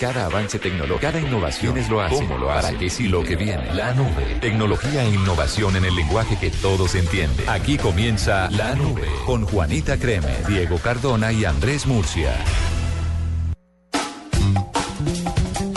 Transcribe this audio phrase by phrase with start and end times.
[0.00, 2.16] Cada avance tecnológico, cada innovación es lo hace.
[2.16, 2.66] ¿Cómo lo hace?
[2.66, 3.72] Para que sí lo que viene.
[3.74, 4.36] La nube.
[4.42, 7.48] Tecnología e innovación en el lenguaje que todos entienden.
[7.48, 12.34] Aquí comienza La Nube con Juanita Creme, Diego Cardona y Andrés Murcia.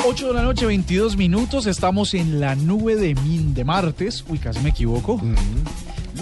[0.06, 1.66] 8 de la noche, 22 minutos.
[1.66, 4.26] Estamos en la nube de, min de martes.
[4.28, 5.22] Uy, casi me equivoco.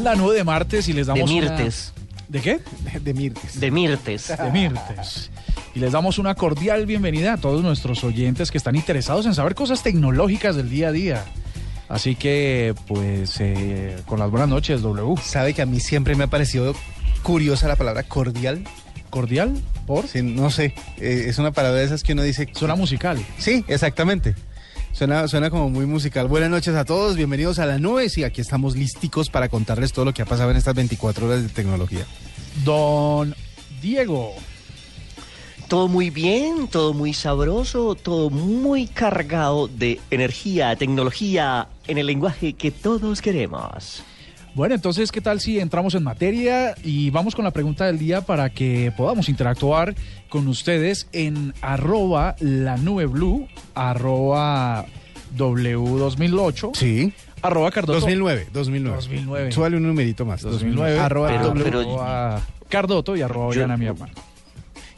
[0.04, 1.28] La nube de martes y les damos.
[1.28, 1.94] De una- Mirtes.
[2.28, 2.60] ¿De qué?
[3.02, 3.60] De Mirtes.
[3.60, 4.28] De Mirtes.
[4.38, 5.32] De Mirtes.
[5.78, 9.54] Y les damos una cordial bienvenida a todos nuestros oyentes que están interesados en saber
[9.54, 11.24] cosas tecnológicas del día a día.
[11.88, 15.22] Así que, pues, eh, con las buenas noches, W.
[15.22, 16.74] ¿Sabe que a mí siempre me ha parecido
[17.22, 18.64] curiosa la palabra cordial?
[19.12, 19.54] ¿Cordial?
[19.86, 20.08] ¿Por?
[20.08, 22.50] Sí, no sé, eh, es una palabra de esas que uno dice...
[22.54, 23.24] Suena musical.
[23.38, 24.34] Sí, exactamente.
[24.94, 26.28] Suena, suena como muy musical.
[26.28, 28.10] Buenas noches a todos, bienvenidos a la nube.
[28.10, 31.44] Sí, aquí estamos listicos para contarles todo lo que ha pasado en estas 24 horas
[31.44, 32.08] de tecnología.
[32.66, 33.36] Don
[33.80, 34.34] Diego.
[35.68, 42.54] Todo muy bien, todo muy sabroso, todo muy cargado de energía, tecnología, en el lenguaje
[42.54, 44.02] que todos queremos.
[44.56, 48.22] Bueno, entonces, ¿qué tal si entramos en materia y vamos con la pregunta del día
[48.22, 49.94] para que podamos interactuar
[50.30, 54.86] con ustedes en arroba la nube blue, arroba
[55.36, 57.12] W2008, Sí.
[57.42, 58.00] arroba Cardoto.
[58.00, 58.96] 2009, 2009.
[58.96, 59.52] 2009.
[59.52, 60.42] Súbale un numerito más.
[60.42, 61.64] 2009, Arroba Pero- W.
[61.66, 64.14] pero- arroba Cardoto y arroba Yo- mi hermano.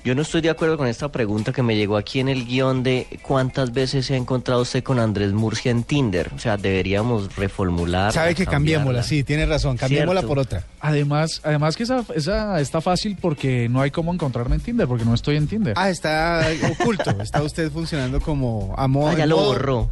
[0.09, 2.81] Yo no estoy de acuerdo con esta pregunta que me llegó aquí en el guion
[2.81, 6.31] de cuántas veces se ha encontrado usted con Andrés Murcia en Tinder.
[6.35, 8.11] O sea, deberíamos reformular.
[8.11, 9.77] Sabe que cambiémosla, sí, tiene razón.
[9.77, 10.63] Cambiémosla por otra.
[10.80, 15.05] Además, además que esa, esa está fácil porque no hay cómo encontrarme en Tinder, porque
[15.05, 15.75] no estoy en Tinder.
[15.77, 17.11] Ah, está oculto.
[17.21, 19.09] Está usted funcionando como a modo.
[19.09, 19.91] Ah, ya lo modo- borró.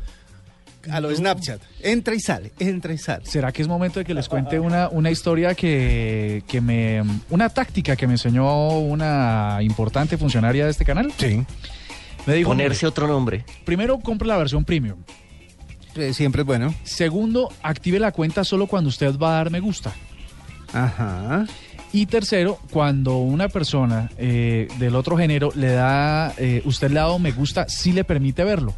[0.91, 1.61] A lo Snapchat.
[1.81, 3.25] Entra y sale, entra y sale.
[3.25, 7.03] ¿Será que es momento de que les cuente una, una historia que, que me...
[7.29, 11.11] una táctica que me enseñó una importante funcionaria de este canal?
[11.17, 11.43] Sí.
[12.25, 13.45] Me dijo, Ponerse otro nombre.
[13.65, 14.99] primero compre la versión premium.
[15.95, 16.73] Eh, Siempre es bueno.
[16.83, 19.93] Segundo, active la cuenta solo cuando usted va a dar me gusta.
[20.73, 21.45] Ajá.
[21.93, 27.03] Y tercero, cuando una persona eh, del otro género le da, eh, usted le ha
[27.03, 28.75] dado me gusta, sí le permite verlo.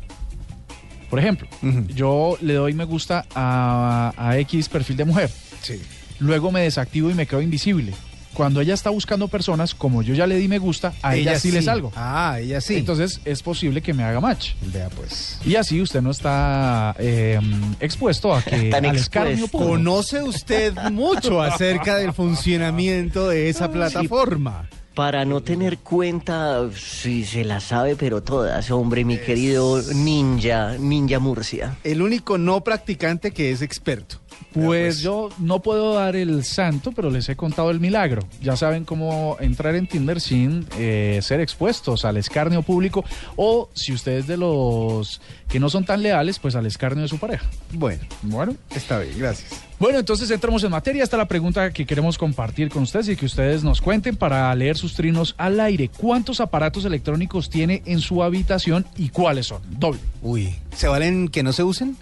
[1.10, 1.48] Por ejemplo,
[1.96, 5.30] yo le doy me gusta a, a X perfil de mujer.
[5.62, 5.82] Sí.
[6.20, 7.94] Luego me desactivo y me quedo invisible.
[8.34, 11.52] Cuando ella está buscando personas, como yo ya le di me gusta, a ella, sí,
[11.52, 11.92] le salgo.
[11.96, 12.76] Ah, ella sí.
[12.76, 14.52] Entonces es posible que me haga match.
[14.72, 15.40] Vea pues.
[15.44, 17.40] Y así usted no está eh,
[17.80, 19.48] expuesto a que Tan al escarnio.
[19.48, 24.70] Conoce usted mucho acerca del funcionamiento de esa plataforma.
[25.00, 31.20] Para no tener cuenta, sí se la sabe, pero todas, hombre, mi querido ninja, ninja
[31.20, 31.78] Murcia.
[31.86, 34.20] El único no practicante que es experto.
[34.54, 38.24] Pues yo no puedo dar el santo, pero les he contado el milagro.
[38.42, 43.04] Ya saben cómo entrar en Tinder sin eh, ser expuestos al escarnio público
[43.36, 47.18] o si ustedes de los que no son tan leales, pues al escarnio de su
[47.18, 47.46] pareja.
[47.74, 49.62] Bueno, Bueno, está bien, gracias.
[49.80, 51.04] bueno, entonces entramos en materia.
[51.04, 54.54] Esta es la pregunta que queremos compartir con ustedes y que ustedes nos cuenten para
[54.56, 55.90] leer sus trinos al aire.
[55.96, 59.62] ¿Cuántos aparatos electrónicos tiene en su habitación y cuáles son?
[59.70, 60.00] Doble.
[60.22, 61.98] Uy, ¿se valen que no se usen?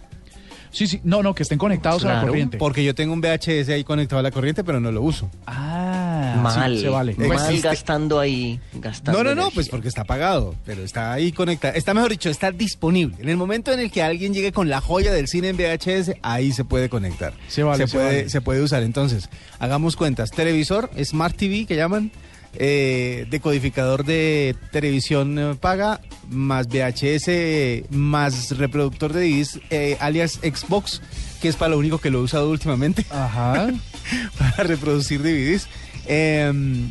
[0.72, 2.58] Sí, sí, no, no, que estén conectados a la Claro, corriente.
[2.58, 5.30] Porque yo tengo un VHS ahí conectado a la corriente, pero no lo uso.
[5.46, 7.16] Ah, mal, sí, se vale.
[7.16, 9.56] mal Existe- gastando ahí, gastando No, no, no, energía.
[9.56, 11.74] pues porque está apagado, pero está ahí conectado.
[11.76, 13.16] Está, mejor dicho, está disponible.
[13.20, 16.16] En el momento en el que alguien llegue con la joya del cine en VHS,
[16.22, 17.34] ahí se puede conectar.
[17.48, 18.30] Se vale, se puede, vale.
[18.30, 18.84] se puede usar.
[18.84, 19.30] Entonces,
[19.60, 20.32] hagamos cuentas.
[20.32, 22.12] Televisor, Smart TV, que llaman,
[22.54, 31.02] eh, decodificador de televisión eh, paga, más VHS, más reproductor de DVDs, eh, alias Xbox,
[31.42, 33.06] que es para lo único que lo he usado últimamente.
[33.10, 33.68] Ajá.
[34.40, 35.68] para reproducir DVDs.
[36.08, 36.90] Em,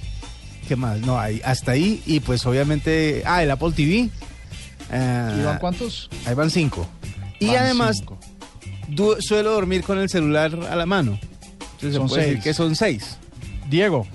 [0.68, 0.98] ¿Qué más?
[1.00, 2.02] No, hay hasta ahí.
[2.06, 3.22] Y pues obviamente.
[3.24, 4.08] Ah, el Apple TV.
[4.90, 6.08] ¿Y van cuántos?
[6.26, 6.86] Ahí van cinco.
[7.38, 8.18] Y Van además, cinco.
[8.88, 11.18] du- suelo dormir con el celular a la mano.
[11.74, 13.16] Entonces Son se puede decir que son seis.
[13.68, 14.06] Diego.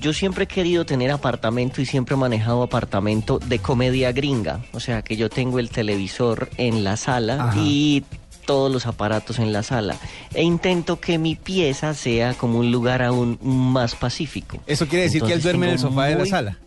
[0.00, 4.64] Yo siempre he querido tener apartamento y siempre he manejado apartamento de comedia gringa.
[4.72, 7.58] O sea, que yo tengo el televisor en la sala Ajá.
[7.60, 8.04] y
[8.44, 9.96] todos los aparatos en la sala.
[10.34, 14.58] E intento que mi pieza sea como un lugar aún más pacífico.
[14.66, 16.58] Eso quiere decir que él duerme en el sofá de la muy- sala.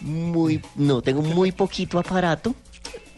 [0.00, 2.54] Muy, no, tengo muy poquito aparato.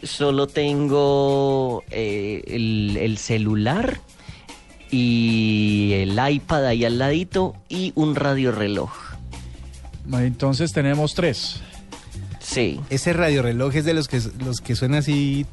[0.01, 3.99] Solo tengo eh, el, el celular
[4.93, 8.91] y el iPad ahí al ladito y un radio reloj.
[10.11, 11.61] Entonces tenemos tres.
[12.39, 12.79] Sí.
[12.91, 15.47] Ese radioreloj es de los que, los que suena así.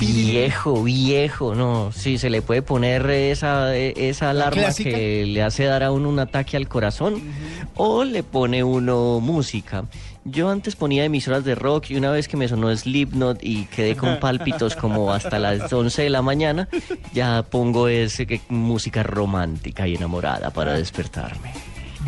[0.00, 1.92] Viejo, viejo, no.
[1.92, 4.90] Sí, se le puede poner esa, esa alarma clásica.
[4.90, 7.22] que le hace dar a uno un ataque al corazón
[7.76, 9.84] o le pone uno música.
[10.24, 13.94] Yo antes ponía emisoras de rock y una vez que me sonó Slipknot y quedé
[13.94, 16.68] con pálpitos como hasta las 11 de la mañana,
[17.12, 21.52] ya pongo ese que música romántica y enamorada para despertarme.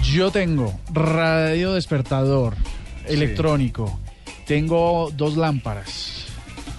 [0.03, 2.55] Yo tengo radio despertador
[3.07, 3.99] electrónico.
[4.47, 6.16] Tengo dos lámparas.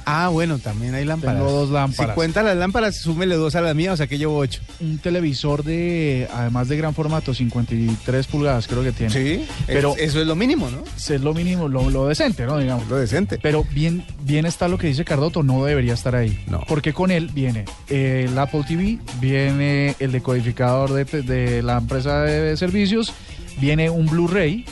[0.10, 1.36] Ah, bueno, también hay lámparas.
[1.38, 2.14] Tengo dos lámparas.
[2.14, 4.62] Si cuenta las lámparas, súmele dos a la mía, o sea que llevo ocho.
[4.80, 9.12] Un televisor de, además de gran formato, 53 pulgadas creo que tiene.
[9.14, 10.84] Sí, pero es- eso es lo mínimo, ¿no?
[10.96, 12.58] es lo mínimo, lo, lo decente, ¿no?
[12.58, 12.88] Digamos.
[12.88, 13.38] Lo decente.
[13.42, 16.42] Pero bien, bien está lo que dice Cardoto, no debería estar ahí.
[16.48, 16.62] No.
[16.70, 22.56] Porque con él viene el Apple TV, viene el decodificador de, de la empresa de
[22.56, 23.14] servicios,
[23.60, 24.64] viene un Blu-ray.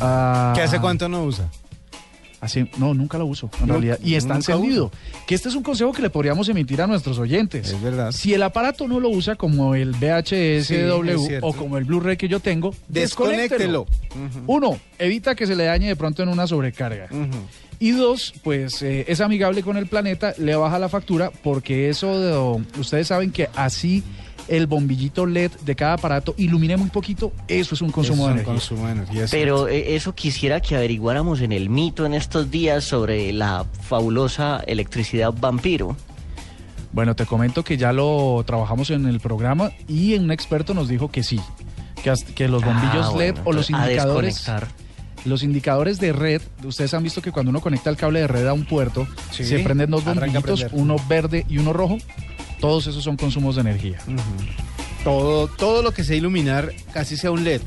[0.00, 1.48] Ah, ¿Qué hace cuánto no usa?
[2.42, 4.00] Hace, no, nunca lo uso, en No, realidad.
[4.02, 4.90] Y está encendido.
[5.28, 7.70] Que este es un consejo que le podríamos emitir a nuestros oyentes.
[7.70, 8.10] Es verdad.
[8.10, 11.46] Si el aparato no lo usa como el VHS Sí, es W cierto.
[11.46, 13.86] o como el Blu-ray que yo tengo, Desconéctelo.
[13.86, 14.42] desconéctelo.
[14.48, 17.08] Uno, evita que se le dañe de pronto en una sobrecarga.
[17.78, 22.18] Y dos, pues eh, es amigable con el planeta, le baja la factura porque eso,
[22.18, 24.02] de- ustedes saben que así
[24.56, 28.24] el bombillito LED de cada aparato ilumine muy poquito, eso es un consumo Es de
[28.24, 28.52] un energía.
[28.52, 29.26] consumo de energía.
[29.26, 29.36] sí.
[29.36, 34.62] Pero eh, eso quisiera que averiguáramos en el mito en estos días sobre la fabulosa
[34.66, 35.96] electricidad vampiro.
[36.92, 41.10] Bueno, te comento que ya lo trabajamos en el programa y un experto nos dijo
[41.10, 41.40] que sí,
[42.02, 44.68] que, hasta- que los bombillos Ah, LED bueno, o los indicadores, desconectar.
[45.24, 48.46] los indicadores de red, ustedes han visto que cuando uno conecta el cable de red
[48.46, 51.96] a un puerto, Sí, se prenden dos bombillitos, uno verde y uno rojo.
[52.62, 53.98] Todos esos son consumos de energía.
[55.04, 57.60] todo, todo lo que sea iluminar, casi sea un LED,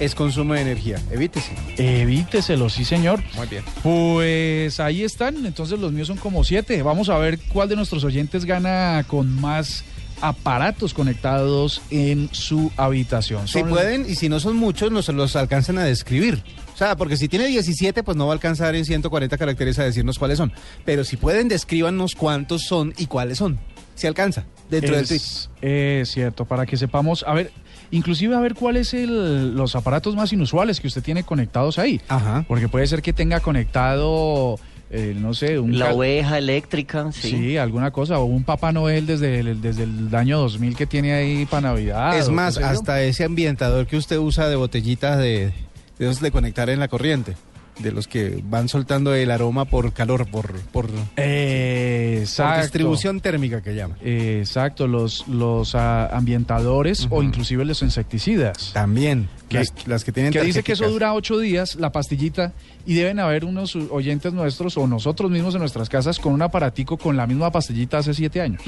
[0.00, 0.98] es consumo de energía.
[1.10, 1.52] Evítese.
[1.76, 3.22] Evíteselo, sí señor.
[3.36, 3.62] Muy bien.
[3.82, 6.82] Pues ahí están, entonces los míos son como siete.
[6.82, 9.84] Vamos a ver cuál de nuestros oyentes gana con más
[10.22, 13.46] aparatos conectados en su habitación.
[13.46, 16.42] Si Son- pueden, y si no son muchos, nos los alcanzan a describir.
[16.74, 19.84] O sea, porque si tiene 17, pues no va a alcanzar en 140 caracteres a
[19.84, 20.50] decirnos cuáles son.
[20.86, 23.58] Pero si pueden, descríbanos cuántos son y cuáles son.
[23.94, 25.16] Si alcanza, dentro del tweet.
[25.18, 27.50] es, es cierto, para que sepamos, a ver,
[27.90, 32.00] inclusive a ver cuáles el, los aparatos más inusuales que usted tiene conectados ahí.
[32.08, 32.44] Ajá.
[32.48, 34.58] Porque puede ser que tenga conectado,
[34.90, 35.78] eh, no sé, un...
[35.78, 37.30] La oveja eléctrica, sí.
[37.30, 41.12] Sí, alguna cosa, o un Papá Noel desde el, desde el año 2000 que tiene
[41.12, 42.16] ahí para Navidad.
[42.16, 45.52] es más, hasta ese ambientador que usted usa de botellitas de,
[45.98, 47.36] de de conectar en la corriente.
[47.82, 52.62] De los que van soltando el aroma por calor, por, por, por Exacto.
[52.62, 53.98] distribución térmica que llaman.
[54.02, 58.72] Exacto, los, los ah, ambientadores o inclusive los insecticidas.
[58.72, 59.28] También.
[59.50, 62.52] Que- las, las que tienen Que dice que eso dura ocho días, la pastillita,
[62.86, 66.96] y deben haber unos oyentes nuestros o nosotros mismos en nuestras casas con un aparatico
[66.96, 68.62] con la misma pastillita hace siete años.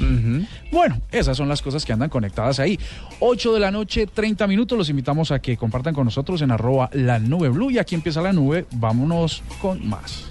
[0.71, 2.77] Bueno, esas son las cosas que andan conectadas ahí.
[3.21, 4.77] 8 de la noche, 30 minutos.
[4.77, 7.71] Los invitamos a que compartan con nosotros en arroba la nube blue.
[7.71, 8.65] Y aquí empieza la nube.
[8.73, 10.25] Vámonos con más.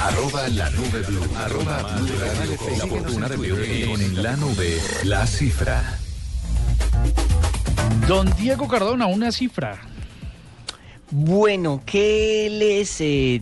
[0.00, 1.24] Arroba la nube blue.
[1.36, 2.78] Arroba blue radio com.
[2.78, 3.56] La fortuna de Blue
[4.00, 4.78] en la nube.
[5.04, 5.98] La cifra.
[8.06, 9.78] Don Diego Cardona, una cifra.
[11.10, 13.40] Bueno, ¿qué les, eh,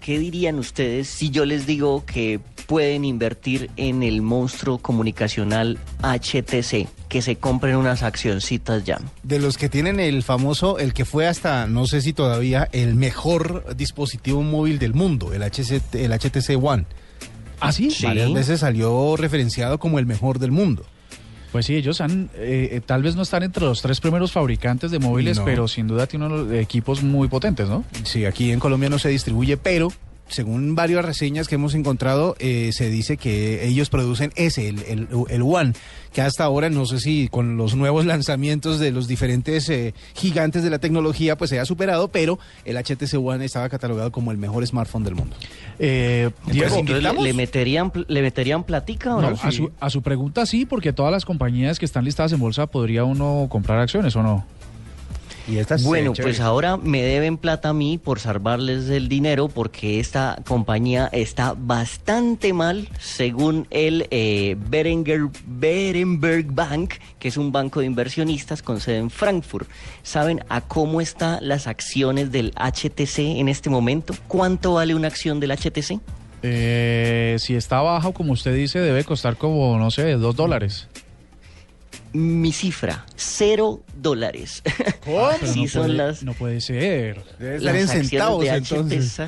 [0.00, 6.86] qué dirían ustedes si yo les digo que pueden invertir en el monstruo comunicacional HTC,
[7.08, 9.00] que se compren unas accioncitas ya?
[9.24, 12.94] De los que tienen el famoso, el que fue hasta, no sé si todavía, el
[12.94, 16.86] mejor dispositivo móvil del mundo, el, HC el HTC One.
[17.58, 17.90] ¿Ah, sí?
[17.90, 18.06] Sí.
[18.06, 20.84] Varias veces salió referenciado como el mejor del mundo.
[21.52, 24.90] Pues sí, ellos han, eh, eh, tal vez no están entre los tres primeros fabricantes
[24.92, 25.44] de móviles, No.
[25.44, 27.84] pero sin duda tiene unos equipos muy potentes, ¿no?
[28.04, 29.92] Sí, aquí en Colombia no se distribuye, pero
[30.30, 35.08] según varias reseñas que hemos encontrado, eh, se dice que ellos producen ese, el, el,
[35.28, 35.72] el One,
[36.12, 40.62] que hasta ahora no sé si con los nuevos lanzamientos de los diferentes eh, gigantes
[40.62, 44.38] de la tecnología pues se ha superado, pero el HTC One estaba catalogado como el
[44.38, 45.36] mejor smartphone del mundo.
[45.78, 49.36] Eh, Diego, Entonces, ¿le, meterían, ¿Le meterían platica o no, no?
[49.42, 52.66] a, su, a su pregunta sí, porque todas las compañías que están listadas en bolsa
[52.66, 54.46] podría uno comprar acciones o no.
[55.48, 56.32] Y esta es, Bueno, chévere.
[56.34, 61.54] pues ahora me deben plata a mí por salvarles el dinero porque esta compañía está
[61.56, 68.80] bastante mal según el eh, Berenger, Berenberg Bank, que es un banco de inversionistas con
[68.80, 69.68] sede en Frankfurt.
[70.02, 74.14] ¿Saben a cómo están las acciones del HTC en este momento?
[74.28, 76.00] ¿Cuánto vale una acción del HTC?
[76.42, 80.88] Eh, si está bajo, como usted dice, debe costar como, no sé, dos dólares.
[82.12, 84.62] Mi cifra, cero dólares.
[85.42, 86.22] Así no son puede- las...
[86.22, 87.22] No puede ser.
[87.38, 89.20] Debe estar las en acciones centavos de entonces.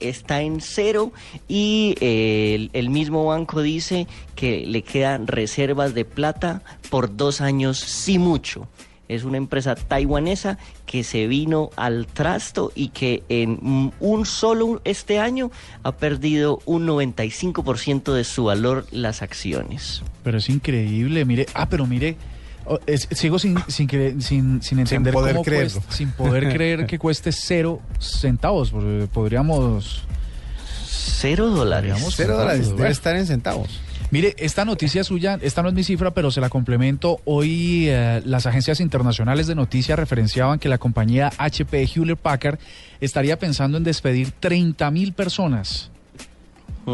[0.00, 1.12] Está en cero
[1.48, 4.06] y eh, el, el mismo banco dice
[4.36, 8.68] que le quedan reservas de plata por dos años, sí mucho.
[9.08, 15.18] Es una empresa taiwanesa que se vino al trasto y que en un solo este
[15.18, 15.50] año
[15.82, 20.02] ha perdido un 95% de su valor las acciones.
[20.22, 22.16] Pero es increíble, mire, ah, pero mire,
[22.86, 25.72] es- sigo sin, sin, cre- sin, sin entender poder cómo creerlo.
[25.80, 30.02] cuesta- sin poder creer que cueste cero centavos, porque podríamos...
[30.86, 31.92] Cero dólares.
[31.94, 32.76] Digamos, Cero dólares, Bueno.
[32.82, 33.80] debe estar en centavos.
[34.10, 37.20] Mire, esta noticia suya, esta no es mi cifra, pero se la complemento.
[37.26, 42.58] Hoy eh, las agencias internacionales de noticias referenciaban que la compañía HP Hewlett Packard
[43.00, 45.90] estaría pensando en despedir 30 mil personas.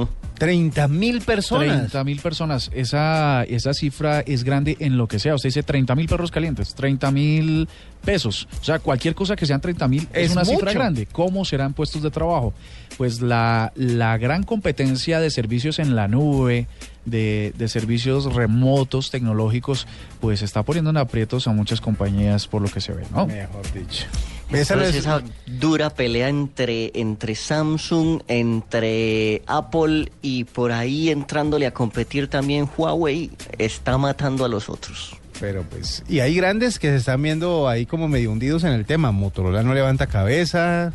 [0.02, 0.08] Mm.
[0.38, 1.90] 30 mil personas.
[1.90, 2.70] 30 mil personas.
[2.74, 5.34] Esa, esa cifra es grande en lo que sea.
[5.34, 7.68] Usted dice 30 mil perros calientes, 30 mil
[8.04, 8.48] pesos.
[8.60, 11.06] O sea, cualquier cosa que sean 30 mil es, Es una cifra grande.
[11.06, 12.52] ¿Cómo serán puestos de trabajo?
[12.98, 16.66] Pues la, la gran competencia de servicios en la nube,
[17.04, 19.86] de, de servicios remotos, tecnológicos,
[20.20, 23.26] pues está poniendo en aprietos a muchas compañías por lo que se ve, ¿no?
[23.26, 24.06] Mejor dicho.
[24.52, 31.10] Esa no Entonces, es- esa dura pelea entre, entre Samsung, entre Apple y por ahí
[31.10, 35.16] entrándole a competir también Huawei, está matando a los otros.
[35.40, 38.84] Pero pues, y hay grandes que se están viendo ahí como medio hundidos en el
[38.84, 39.10] tema.
[39.12, 40.92] Motorola no levanta cabeza,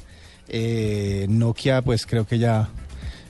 [0.48, 2.70] eh, Nokia pues creo que ya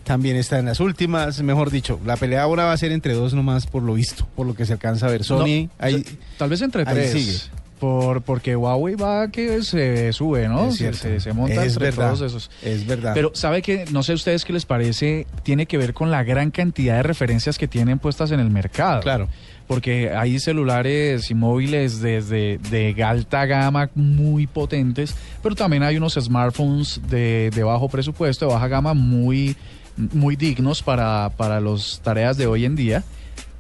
[0.04, 1.42] también está en las últimas.
[1.42, 4.46] Mejor dicho, la pelea ahora va a ser entre dos nomás por lo visto, por
[4.46, 5.24] lo que se alcanza a ver.
[5.24, 6.06] Sony, No, ahí,
[6.38, 7.12] Tal vez entre ahí tres.
[7.12, 7.38] sigue.
[7.80, 10.72] Por, porque Huawei va que se sube, ¿no?
[10.72, 12.52] Se- se, se monta es entre verdad, todos esos.
[12.62, 13.14] Es verdad.
[13.14, 16.24] Pero sabe que, no sé a ustedes qué les parece, tiene que ver con la
[16.24, 19.02] gran cantidad de referencias que tienen puestas en el mercado.
[19.02, 19.28] claro.
[19.68, 26.16] Porque hay celulares y móviles desde de alta gama muy potentes, pero también hay unos
[26.16, 29.56] smartphones de, de bajo presupuesto, de baja gama muy,
[29.96, 33.04] muy dignos para, para las tareas de hoy en día.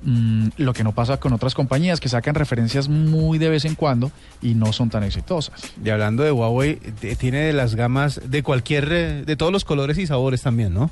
[0.01, 3.75] Mm, lo que no pasa con otras compañías que sacan referencias muy de vez en
[3.75, 5.74] cuando y no son tan exitosas.
[5.84, 9.65] Y hablando de Huawei, de- tiene de las gamas de cualquier, eh, de todos los
[9.65, 10.89] colores y sabores también, ¿no?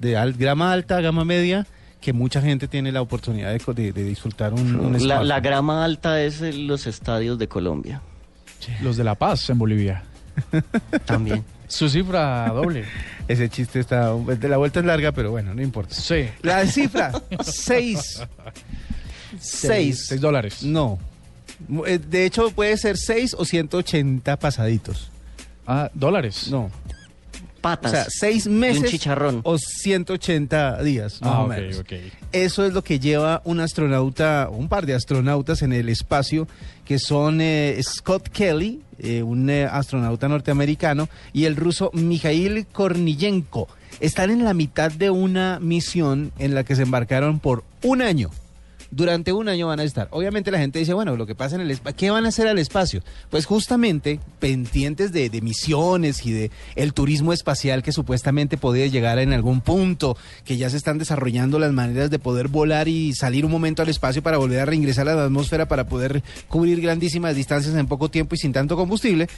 [0.00, 1.66] De al- gama alta, gama media,
[2.02, 5.84] que mucha gente tiene la oportunidad de, de- de disfrutar un, un La, la grama
[5.84, 8.02] alta es en los estadios de Colombia
[8.82, 10.02] Los de La Paz en Bolivia.
[11.04, 11.44] también.
[11.68, 12.84] Su cifra doble.
[13.28, 15.94] Ese chiste está, de la vuelta es larga, pero bueno, no importa.
[15.94, 16.28] Sí.
[16.42, 18.22] La cifra, 6.
[19.38, 20.06] 6.
[20.08, 20.62] 6 dólares.
[20.64, 20.98] No.
[21.86, 25.10] Eh, De hecho, puede ser 6 o 180 pasaditos.
[25.66, 26.48] Ah, dólares.
[26.50, 26.70] No.
[27.60, 27.90] O Patas.
[27.92, 29.40] sea, 6 y un meses chicharrón.
[29.44, 31.82] o 180 días, más Ah, o menos.
[32.32, 36.48] Eso es lo que lleva un astronauta, un par de astronautas en el espacio,
[36.84, 43.68] que son eh, Scott Kelly, eh, un eh, astronauta norteamericano, y el ruso Mikhail Korniyenko.
[44.00, 48.30] Están en la mitad de una misión en la que se embarcaron por un año.
[48.92, 50.08] Durante un año van a estar.
[50.10, 52.48] Obviamente la gente dice, bueno, lo que pasa en el espacio, ¿qué van a hacer
[52.48, 53.02] al espacio?
[53.30, 59.32] Pues justamente pendientes de, misiones y de el turismo espacial que supuestamente podría llegar en
[59.32, 63.52] algún punto, que ya se están desarrollando las maneras de poder volar y salir un
[63.52, 67.74] momento al espacio para volver a reingresar a la atmósfera para poder cubrir grandísimas distancias
[67.76, 69.28] en poco tiempo y sin tanto combustible,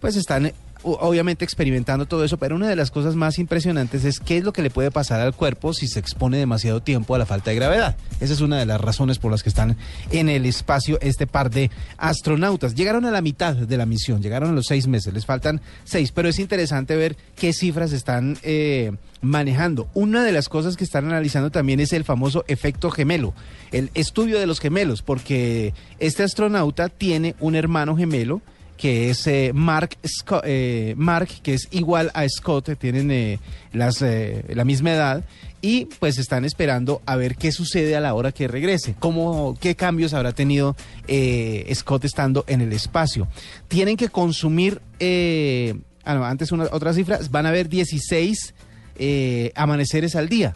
[0.00, 0.52] pues están
[0.82, 4.52] obviamente experimentando todo eso, pero una de las cosas más impresionantes es qué es lo
[4.52, 7.56] que le puede pasar al cuerpo si se expone demasiado tiempo a la falta de
[7.56, 7.96] gravedad.
[8.20, 9.76] Esa es una de las razones por las que están
[10.10, 12.74] en el espacio este par de astronautas.
[12.74, 16.12] Llegaron a la mitad de la misión, llegaron a los seis meses, les faltan seis,
[16.12, 19.88] pero es interesante ver qué cifras están eh, manejando.
[19.94, 23.34] Una de las cosas que están analizando también es el famoso efecto gemelo,
[23.72, 28.40] el estudio de los gemelos, porque este astronauta tiene un hermano gemelo
[28.80, 29.98] que es eh, Mark,
[30.42, 33.38] eh, Mark, que es igual a Scott, tienen eh,
[33.74, 35.24] las, eh, la misma edad,
[35.60, 39.74] y pues están esperando a ver qué sucede a la hora que regrese, cómo, qué
[39.74, 40.76] cambios habrá tenido
[41.08, 43.28] eh, Scott estando en el espacio.
[43.68, 48.54] Tienen que consumir, eh, ah, antes una, otra cifra, van a haber 16
[48.96, 50.54] eh, amaneceres al día.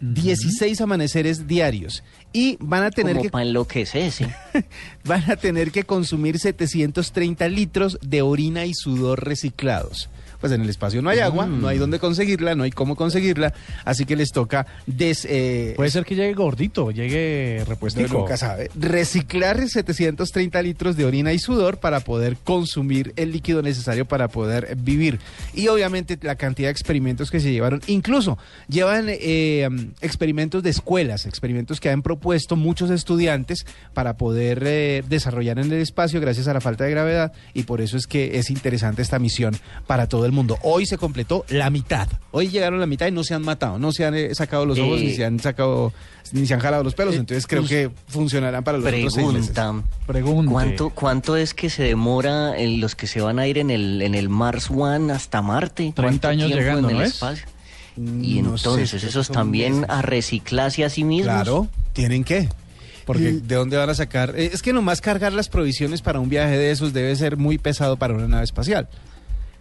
[0.00, 2.02] 16 amaneceres diarios.
[2.32, 4.34] Y van a tener Como que para enloquecerse.
[5.04, 10.08] van a tener que consumir 730 litros de orina y sudor reciclados.
[10.40, 11.60] Pues en el espacio no hay agua, Mm.
[11.60, 13.52] no hay dónde conseguirla, no hay cómo conseguirla,
[13.84, 18.18] así que les toca des, eh, Puede ser que llegue gordito, llegue repuestico.
[18.18, 18.70] nunca sabe.
[18.78, 24.76] Reciclar 730 litros de orina y sudor para poder consumir el líquido necesario para poder
[24.76, 25.18] vivir.
[25.54, 28.38] Y obviamente la cantidad de experimentos que se llevaron, incluso
[28.68, 29.68] llevan eh,
[30.00, 33.64] experimentos de escuelas, experimentos que han propuesto muchos estudiantes
[33.94, 37.80] para poder eh, desarrollar en el espacio gracias a la falta de gravedad y por
[37.80, 40.58] eso es que es interesante esta misión para todo todo el mundo.
[40.62, 42.08] Hoy se completó la mitad.
[42.32, 44.78] Hoy llegaron la mitad y no se han matado, no se han eh, sacado los
[44.78, 45.92] ojos Eh, ni se han sacado
[46.32, 47.14] ni se han jalado los pelos.
[47.14, 49.52] eh, Entonces creo que funcionarán para los otros seis meses.
[50.06, 50.50] Pregunta.
[50.50, 54.02] ¿Cuánto, ¿Cuánto es que se demora en los que se van a ir en el,
[54.02, 55.92] en el Mars One hasta Marte?
[55.94, 57.14] 30 ¿Cuánto años llegando, en el ¿no es?
[57.14, 57.44] espacio?
[57.96, 59.90] Mm, Y no sé, entonces, que esos también meses.
[59.90, 61.32] a reciclarse a sí mismos.
[61.32, 62.48] Claro, tienen que.
[63.06, 64.34] Porque ¿de dónde van a sacar?
[64.36, 67.56] Eh, Es que nomás cargar las provisiones para un viaje de esos debe ser muy
[67.56, 68.88] pesado para una nave espacial.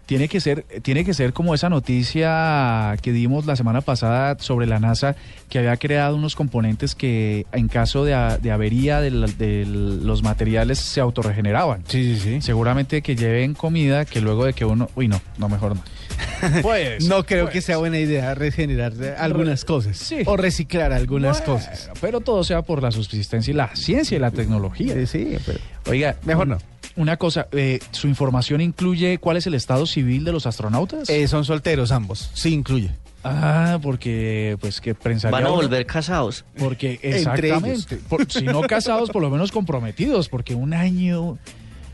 [0.06, 4.68] Tiene que ser, tiene que ser como esa noticia que dimos la semana pasada sobre
[4.68, 5.16] la NASA
[5.50, 9.66] que había creado unos componentes que en caso de, a- de avería de, la- de
[9.66, 11.84] los materiales se autorregeneraban.
[11.88, 12.42] Sí, sí, sí.
[12.42, 15.84] Seguramente que lleven comida que luego de que uno, uy no, no mejor no.
[16.62, 17.54] Pues No creo pues.
[17.54, 19.98] que sea buena idea regenerar algunas cosas.
[19.98, 20.18] Sí.
[20.28, 21.90] O reciclar algunas Bueno, cosas.
[22.00, 24.94] Pero todo sea por la subsistencia y la ciencia y la tecnología.
[24.94, 26.58] Eh, Sí, pero Oiga, Mejor no.
[26.98, 31.10] Una cosa, eh, ¿su información incluye cuál es el estado civil de los astronautas?
[31.10, 32.30] eh, son solteros ambos.
[32.34, 32.92] Sí, incluye.
[33.24, 36.46] Ah, porque pues que pensaría Van a uno- volver casados.
[36.58, 41.38] Porque Entre exactamente, por- si no casados, por lo menos comprometidos, porque un año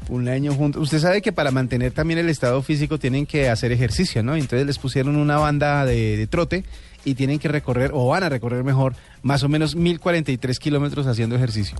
[0.10, 0.82] Un año juntos.
[0.84, 4.36] Usted sabe que para mantener también el estado físico tienen que hacer ejercicio, ¿no?
[4.36, 6.66] Entonces les pusieron una banda de, de trote
[7.06, 11.36] y tienen que recorrer, o van a recorrer mejor, más o menos 1043 kilómetros haciendo
[11.38, 11.78] ejercicio.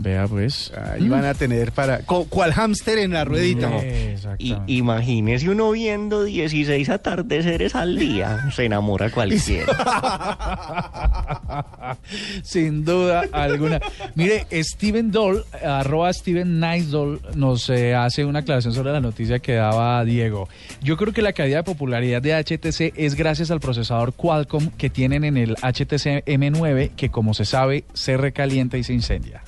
[0.00, 0.72] Vea pues.
[0.76, 2.02] Ahí van a tener para...
[2.02, 3.68] ¿Cuál hámster en la ruedita?
[3.84, 4.72] Y Exactamente.
[4.72, 8.48] imagínese uno viendo 16 atardeceres al día.
[8.54, 9.72] Se enamora cualquiera.
[12.44, 13.80] Sin duda alguna.
[14.14, 19.40] Mire, Steven Doll, arroba Steven Nice Doll, nos eh, hace una aclaración sobre la noticia
[19.40, 20.48] que daba Diego.
[20.80, 24.90] Yo creo que la caída de popularidad de HTC es gracias al procesador Qualcomm que
[24.90, 29.42] tienen en el HTC M9, que como se sabe, se recalienta y se incendia.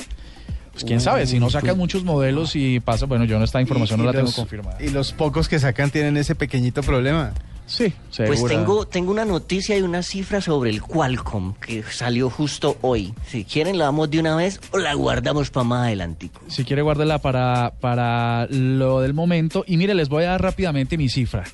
[0.80, 4.00] Pues quién sabe, si no sacan muchos modelos y pasa, bueno, yo no esta información
[4.00, 4.82] Y- no la tengo los- confirmada.
[4.82, 7.32] Y los pocos que sacan tienen ese pequeñito problema.
[7.66, 12.76] Sí, Pues tengo, tengo una noticia y una cifra sobre el Qualcomm que salió justo
[12.80, 13.14] hoy.
[13.28, 16.40] Si quieren la damos de una vez o la guardamos para más adelantico.
[16.48, 19.62] Si quiere, guárdela para, para lo del momento.
[19.68, 21.44] Y mire, les voy a dar rápidamente mi cifra.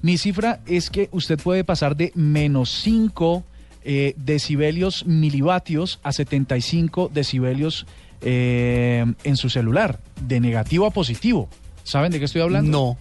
[0.00, 3.44] Mi cifra es que usted puede pasar de menos 5
[3.84, 7.86] eh, decibelios milivatios a 75 decibelios
[8.22, 11.48] eh, en su celular, de negativo a positivo.
[11.84, 12.70] ¿Saben de qué estoy hablando?
[12.70, 12.98] No.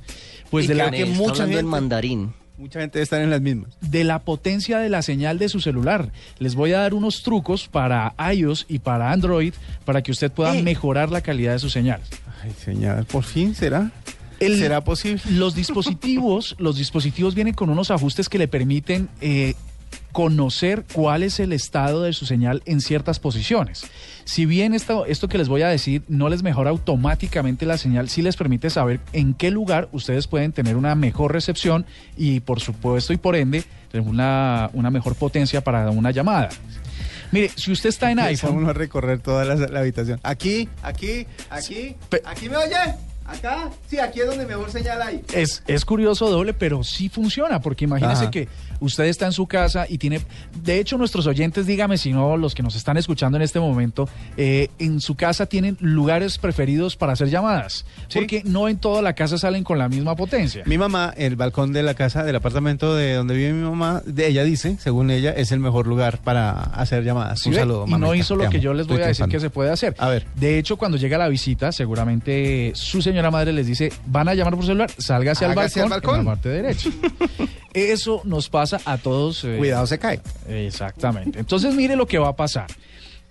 [0.49, 2.33] Pues de la, que mucha hablando en gente- mandarín.
[2.57, 3.77] Mucha gente está en las mismas.
[3.81, 6.11] de la potencia de la señal de su celular.
[6.39, 9.53] Les voy a dar unos trucos para iOS y para Android
[9.85, 10.63] para que usted pueda Eh.
[10.63, 12.01] mejorar la calidad de su señal.
[12.43, 13.91] Ay, señor, por fin será.
[14.39, 15.21] El- ¿Será posible?
[15.31, 19.53] Los dispositivos, los dispositivos vienen con unos ajustes que le permiten eh,
[20.11, 23.85] conocer cuál es el estado de su señal en ciertas posiciones.
[24.25, 28.09] Si bien esto, esto que les voy a decir no les mejora automáticamente la señal,
[28.09, 31.85] sí les permite saber en qué lugar ustedes pueden tener una mejor recepción
[32.17, 36.49] y por supuesto y por ende una, una mejor potencia para una llamada.
[37.31, 40.19] Mire, si usted está en iPhone, uno a recorrer toda la, la habitación.
[40.23, 41.95] Aquí, aquí, aquí.
[42.25, 42.95] ¿Aquí me oye?
[43.27, 43.69] ¿Acá?
[43.89, 45.21] Sí, aquí es donde mejor señal hay.
[45.33, 48.31] Es, es curioso doble, pero sí funciona, porque imagínese Ajá.
[48.31, 48.47] que
[48.79, 50.21] usted está en su casa y tiene,
[50.63, 54.07] de hecho nuestros oyentes, dígame si no, los que nos están escuchando en este momento,
[54.37, 58.19] eh, en su casa tienen lugares preferidos para hacer llamadas, Sí.
[58.19, 60.63] porque no en toda la casa salen con la misma potencia.
[60.65, 64.27] Mi mamá, el balcón de la casa, del apartamento de donde vive mi mamá, de
[64.27, 67.39] ella dice, según ella, es el mejor lugar para hacer llamadas.
[67.41, 67.59] ¿Sí Un ve?
[67.61, 68.63] saludo, y no hizo lo que amo.
[68.63, 69.95] yo les voy Estoy a decir que se puede hacer.
[69.97, 70.25] A ver.
[70.35, 74.53] De hecho, cuando llega la visita, seguramente su señora madre les dice, van a llamar
[74.55, 76.19] por celular, sálgase al Hágase balcón, al balcón.
[76.19, 76.89] en la parte derecha.
[77.73, 79.43] Eso nos pasa a todos.
[79.43, 80.21] eh, Cuidado, se cae.
[80.47, 81.39] Exactamente.
[81.39, 82.67] Entonces, mire lo que va a pasar.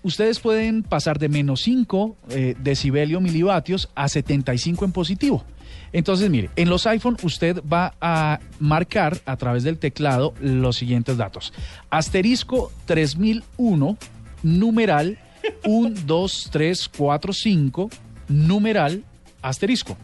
[0.02, 5.44] Ustedes pueden pasar de menos 5 eh, decibelio milivatios a 75 en positivo.
[5.92, 11.16] Entonces, mire, en los iPhone usted va a marcar a través del teclado los siguientes
[11.16, 11.52] datos.
[11.90, 13.96] Asterisco 3001,
[14.42, 15.16] numeral
[15.64, 17.90] 1, 2, 3, 4, 5,
[18.28, 19.04] numeral
[19.42, 19.96] asterisco.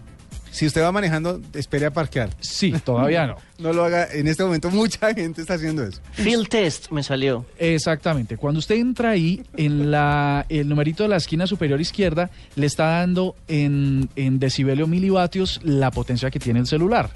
[0.51, 2.29] Si usted va manejando, espere a parquear.
[2.41, 3.37] Sí, todavía no.
[3.59, 4.09] No lo haga.
[4.13, 6.01] En este momento mucha gente está haciendo eso.
[6.13, 7.47] Field test me salió.
[7.59, 8.37] Exactamente.
[8.37, 12.87] Cuando usted entra ahí, en la, el numerito de la esquina superior izquierda le está
[12.87, 17.09] dando en, en decibelio milivatios la potencia que tiene el celular.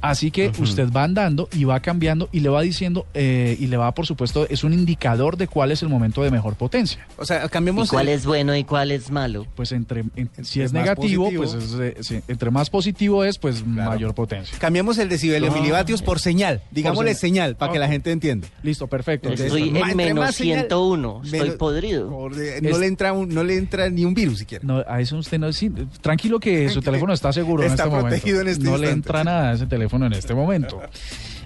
[0.00, 3.76] Así que usted va andando y va cambiando y le va diciendo, eh, y le
[3.76, 7.06] va, por supuesto, es un indicador de cuál es el momento de mejor potencia.
[7.18, 7.90] O sea, ¿Y cambiemos.
[7.90, 9.46] cuál el- es bueno y cuál es malo?
[9.54, 11.42] Pues entre, en- si es negativo, positivo.
[11.44, 13.90] pues es, eh, sí, entre más positivo es, pues Claro.
[13.90, 14.56] mayor potencia.
[14.58, 15.56] Cambiemos el decibelio No.
[15.56, 16.62] milivatios por señal.
[16.70, 17.20] Digámosle señal.
[17.20, 18.48] señal, para que la gente entienda.
[18.62, 19.28] Listo, perfecto.
[19.28, 21.20] Entonces, Estoy ma- en menos más señal, 101.
[21.24, 22.08] Estoy menos- podrido.
[22.10, 24.64] Por de- no, Es- le entra un- no le entra ni un virus siquiera.
[24.64, 28.00] No, a eso usted no sí, tranquilo que su teléfono está seguro Está en este
[28.00, 28.40] protegido momento.
[28.40, 29.89] en este no le entra nada a ese teléfono.
[29.90, 30.80] Teléfono en este momento.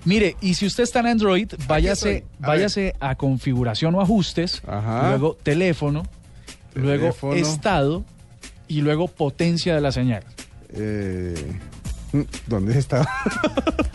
[0.04, 2.24] Mire, y si usted está en Android, váyase.
[2.42, 5.08] A váyase a configuración o ajustes, Ajá.
[5.08, 6.02] luego teléfono,
[6.74, 7.34] luego Teléfono.
[7.34, 8.04] estado
[8.68, 10.22] y luego potencia de la señal.
[10.74, 11.34] Eh,
[12.46, 13.06] ¿Dónde está?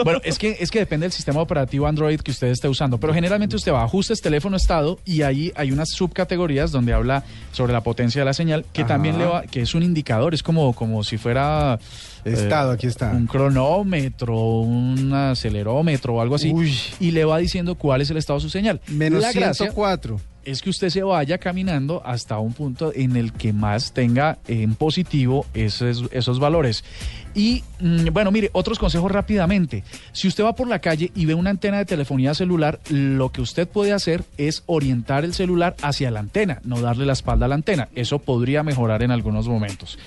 [0.02, 3.14] Bueno, es que, es que depende del sistema operativo Android que usted esté usando, pero
[3.14, 7.74] generalmente usted va a ajustes, teléfono, estado y ahí hay unas subcategorías donde habla sobre
[7.74, 8.94] la potencia de la señal, que Ajá.
[8.94, 11.80] también le va, que es un indicador, es como, como si fuera
[12.24, 13.12] eh, Estado, aquí está.
[13.12, 16.74] un cronómetro, un acelerómetro o algo así, Uy.
[17.02, 18.80] y le va diciendo cuál es el estado de su señal.
[18.88, 20.18] Menos la gracia 104.
[20.46, 24.76] es que usted se vaya caminando hasta un punto en el que más tenga en
[24.76, 26.86] positivo esos, esos valores.
[27.34, 29.84] Y mm, bueno, mire, otros consejos rápidamente.
[30.12, 33.42] Si usted va por la calle y ve una antena de telefonía celular, lo que
[33.42, 37.50] usted puede hacer es orientar el celular hacia la antena, no darle la espalda a
[37.50, 37.90] la antena.
[37.96, 39.98] Eso podría mejorar en algunos momentos.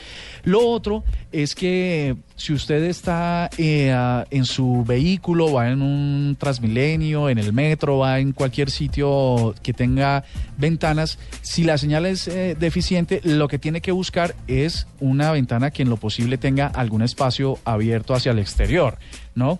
[0.44, 3.94] Lo otro es que si usted está eh,
[4.30, 9.72] en su vehículo, va en un Transmilenio, en el metro, va en cualquier sitio que
[9.72, 10.24] tenga
[10.56, 15.70] ventanas, si la señal es eh, deficiente, lo que tiene que buscar es una ventana
[15.70, 18.98] que en lo posible tenga algún espacio abierto hacia el exterior,
[19.34, 19.58] ¿no?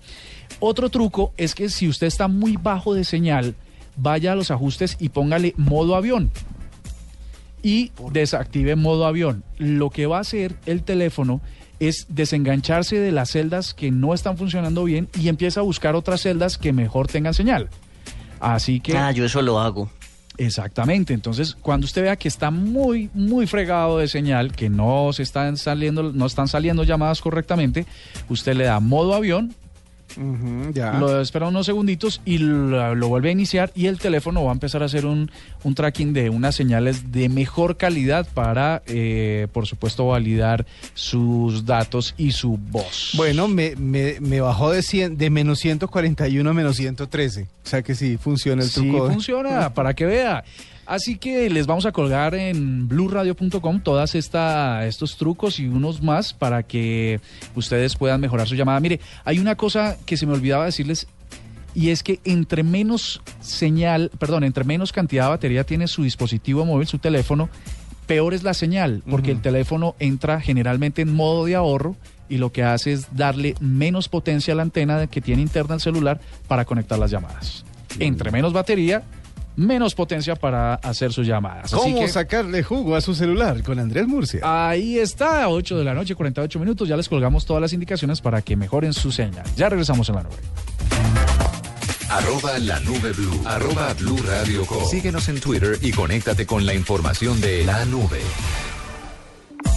[0.61, 3.55] Otro truco es que si usted está muy bajo de señal,
[3.97, 6.31] vaya a los ajustes y póngale modo avión
[7.63, 9.45] y desactive modo avión.
[9.59, 11.41] Lo que va a hacer el teléfono
[11.79, 16.23] es desengancharse de las celdas que no están funcionando bien y empieza a buscar otras
[16.23, 17.69] celdas que mejor tengan señal.
[18.41, 19.91] Así que Ah, yo eso lo hago.
[20.39, 25.23] Exactamente, entonces cuando usted vea que está muy muy fregado de señal, que no se
[25.23, 27.87] están saliendo no están saliendo llamadas correctamente,
[28.29, 29.55] usted le da modo avión
[30.73, 30.93] Ya.
[30.95, 34.55] lo espera unos segunditos y lo, lo vuelve a iniciar y el teléfono va a
[34.55, 35.31] empezar a hacer un,
[35.65, 42.15] un tracking de unas señales de mejor calidad para, eh, por supuesto, validar sus datos
[42.17, 43.13] y su voz.
[43.15, 47.43] Bueno, me, me, me bajó de, 100, de menos 141 a menos 113.
[47.43, 49.11] O sea que sí funciona el sí truco.
[49.11, 50.45] funciona, para que vea.
[50.85, 56.35] Así que les vamos a colgar en blueradio.com todas esta, estos trucos y unos más
[56.35, 57.21] para que
[57.55, 58.81] ustedes puedan mejorar su llamada.
[58.81, 61.07] Mire, hay una cosa que se me olvidaba decirles
[61.75, 66.65] y es que entre menos señal, perdón, entre menos cantidad de batería tiene su dispositivo
[66.65, 67.49] móvil, su teléfono,
[68.07, 71.97] peor es la señal, porque el teléfono entra generalmente en modo de ahorro
[72.29, 75.81] y lo que hace es darle menos potencia a la antena que tiene interna el
[75.81, 77.65] celular para conectar las llamadas.
[77.99, 79.03] Entre menos batería,
[79.57, 81.73] menos potencia para hacer sus llamadas.
[81.73, 84.41] Así ¿Cómo que sacarle jugo a su celular con Andrés Murcia?
[84.43, 86.89] ahí está, 8 de la noche, 48 minutos.
[86.89, 89.45] Ya les colgamos todas las indicaciones para que mejoren su señal.
[89.57, 90.37] Ya regresamos en la nube.
[92.09, 93.41] Arroba la nube blue.
[93.47, 94.85] Arroba blue radio com.
[94.87, 98.21] Síguenos en Twitter y conéctate con la información de la nube.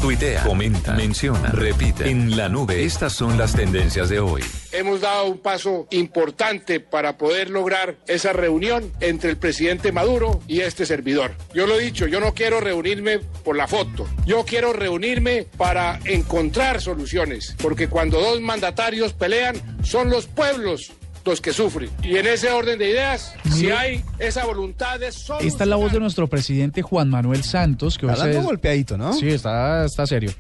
[0.02, 2.10] Tuitea, comenta, menciona, repite.
[2.10, 4.44] En la nube, estas son las tendencias de hoy.
[4.72, 10.62] Hemos dado un paso importante para poder lograr esa reunión entre el presidente Maduro y
[10.62, 11.32] este servidor.
[11.54, 16.00] Yo lo he dicho, yo no quiero reunirme por la foto, yo quiero reunirme para
[16.06, 20.92] encontrar soluciones, porque cuando dos mandatarios pelean, son los pueblos
[21.26, 21.90] los que sufren.
[22.04, 25.92] Y en ese orden de ideas, si hay esa voluntad de Esta es la voz
[25.92, 29.12] de solucionar- nuestro presidente Juan Manuel Santos, que hoy Está se dando golpeadito, ¿no?
[29.14, 30.32] Sí, está, está serio.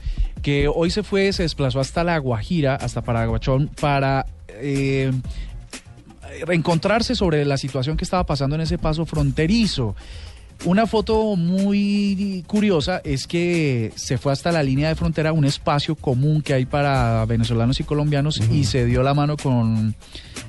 [0.41, 5.11] Que hoy se fue, se desplazó hasta La Guajira, hasta Paraguachón, para eh,
[6.45, 9.95] reencontrarse sobre la situación que estaba pasando en ese paso fronterizo.
[10.63, 15.95] Una foto muy curiosa es que se fue hasta la línea de frontera, un espacio
[15.95, 19.93] común que hay para venezolanos y colombianos, y se dio la mano con,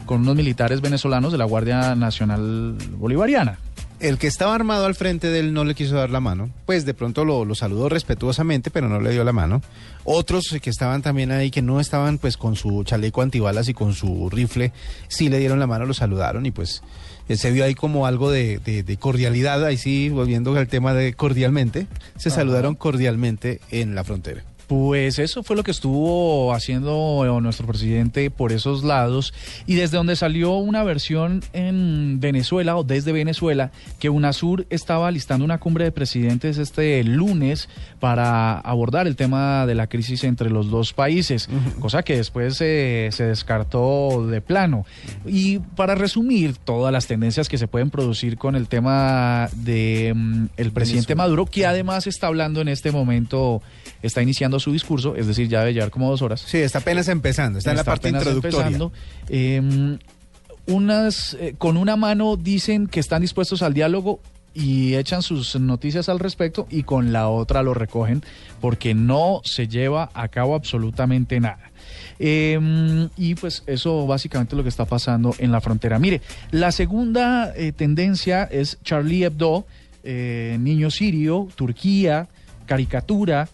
[0.07, 3.59] con unos militares venezolanos de la Guardia Nacional Bolivariana.
[3.99, 6.51] El que estaba armado al frente de él no le quiso dar la mano.
[6.67, 9.63] Pues de pronto lo, lo saludó respetuosamente, pero no le dio la mano.
[10.05, 13.95] Otros que estaban también ahí, que no estaban pues con su chaleco antibalas y con
[13.95, 14.73] su rifle,
[15.09, 16.83] sí le dieron la mano, lo saludaron y pues
[17.29, 19.65] eh, se vio ahí como algo de, de- de cordialidad.
[19.65, 21.87] Ahí sí, volviendo al tema de cordialmente,
[22.17, 24.45] se saludaron cordialmente en la frontera.
[24.67, 29.33] Pues eso fue lo que estuvo haciendo eh, nuestro presidente por esos lados.
[29.67, 35.45] Y desde donde salió una versión en Venezuela o desde Venezuela que UNASUR estaba listando
[35.45, 37.69] una cumbre de presidentes este lunes
[38.01, 41.49] para abordar el tema de la crisis entre los dos países,
[41.81, 44.85] cosa que después eh, se descartó de plano.
[45.27, 50.47] Y para resumir todas las tendencias que se pueden producir con el tema de mm,
[50.57, 53.63] el presidente Maduro, que además está hablando en este momento,
[54.03, 56.41] está iniciando su discurso, es decir, ya debe llevar como dos horas.
[56.47, 58.91] Sí, está apenas empezando, está, en la parte introductoria.
[59.29, 59.99] Eh,
[60.67, 64.21] unas, eh, con una mano dicen que están dispuestos al diálogo
[64.57, 68.23] y echan sus noticias al respecto y con la otra lo recogen
[68.61, 71.71] porque no se lleva a cabo absolutamente nada.
[72.19, 75.99] Eh, y pues eso básicamente es lo que está pasando en la frontera.
[75.99, 79.67] Mire, la segunda eh, tendencia es Charlie Hebdo,
[80.03, 82.29] eh, Niño Sirio, Turquía,
[82.65, 83.49] caricatura,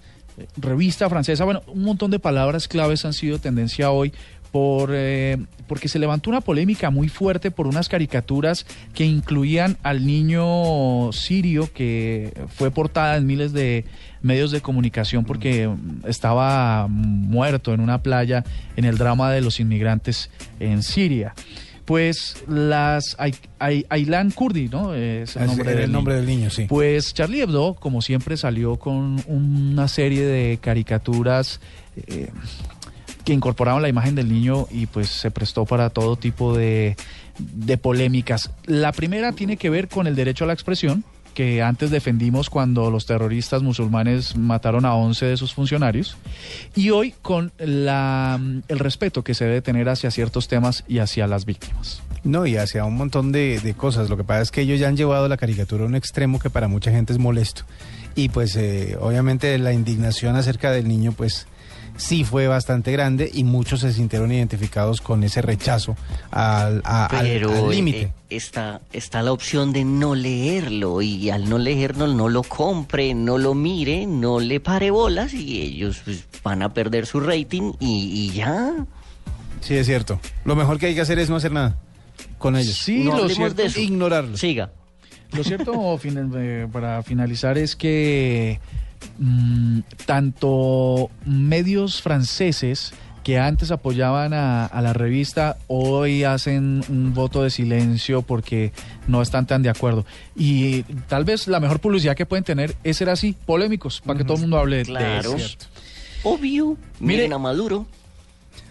[0.57, 1.45] revista francesa.
[1.45, 4.13] Bueno, un montón de palabras claves han sido tendencia hoy
[4.53, 10.07] por, eh, porque se levantó una polémica muy fuerte por unas caricaturas que incluían al
[10.07, 13.87] niño sirio que fue portada en miles de
[14.21, 18.45] medios de comunicación porque mm, estaba muerto en una playa
[18.77, 21.35] en el drama de los inmigrantes en Siria.
[21.85, 24.95] Pues las Ay- Ay- Aylan Kurdi, ¿no?
[24.95, 26.67] Es el Ese nombre, del el nombre del niño, sí.
[26.69, 31.61] pues Charlie Hebdo, como siempre, salió con una serie de caricaturas
[32.07, 32.31] eh,
[33.25, 36.97] que incorporaban la imagen del niño y pues se prestó para todo tipo de,
[37.39, 38.51] de polémicas.
[38.67, 42.91] La primera tiene que ver con el derecho a la expresión que antes defendimos cuando
[42.91, 46.17] los terroristas musulmanes mataron a 11 de sus funcionarios
[46.75, 51.27] y hoy con la, el respeto que se debe tener hacia ciertos temas y hacia
[51.27, 52.03] las víctimas.
[52.25, 54.09] No, y hacia un montón de, cosas.
[54.09, 56.51] Lo que pasa es que ellos ya han llevado la caricatura a un extremo que
[56.51, 57.65] para mucha gente es molesto.
[58.15, 61.47] Y pues eh, obviamente la indignación acerca del niño pues
[61.97, 65.97] sí fue bastante grande y muchos se sintieron identificados con ese rechazo
[66.31, 68.13] al al eh, límite.
[68.31, 73.39] está, está la opción de no leerlo y al no leerlo no lo compre, no
[73.39, 78.11] lo mire, no le pare bolas y ellos pues, van a perder su rating y,
[78.13, 78.87] y ya.
[79.61, 80.21] Sí, es cierto.
[80.45, 81.77] Lo mejor que hay que hacer es no hacer nada
[82.39, 82.77] con ellos.
[82.77, 83.81] Sí, No lo cierto de eso.
[83.81, 84.41] Ignorarlos.
[84.41, 84.73] Siga.
[85.33, 88.61] Lo cierto, eh, para finalizar, es que
[89.23, 97.45] mm, tanto medios franceses que antes apoyaban a, a la revista, hoy hacen un voto
[97.45, 98.73] de silencio porque
[99.07, 100.05] no están tan de acuerdo.
[100.35, 104.25] Y tal vez la mejor publicidad que pueden tener es ser así, polémicos, para que
[104.25, 105.37] todo el mundo hable de Claro.
[105.37, 105.57] eso.
[106.25, 106.77] Obvio.
[106.99, 107.87] Mire- Miren a Maduro.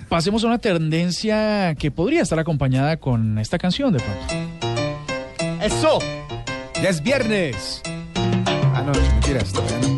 [0.09, 5.63] Pasemos a una tendencia que podría estar acompañada con esta canción de pronto.
[5.63, 5.99] ¡Eso!
[6.83, 7.81] ¡Ya es viernes!
[8.73, 9.90] Ah, no, mentiras, todavía no.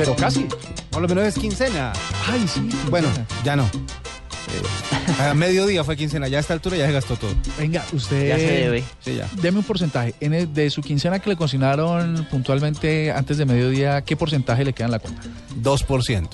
[0.00, 0.46] Pero casi.
[0.90, 1.92] Por lo menos es quincena.
[2.30, 2.68] Ay, sí.
[2.90, 3.08] Bueno,
[3.44, 3.64] ya no.
[3.64, 7.30] Eh, a mediodía fue quincena, ya a esta altura ya se gastó todo.
[7.58, 8.28] Venga, usted.
[8.28, 8.84] Ya se debe.
[9.00, 9.28] Sí, ya.
[9.40, 10.14] Deme un porcentaje.
[10.20, 14.72] En el- de su quincena que le consignaron puntualmente antes de mediodía, ¿qué porcentaje le
[14.72, 15.22] queda en la cuenta?
[15.62, 16.28] 2%.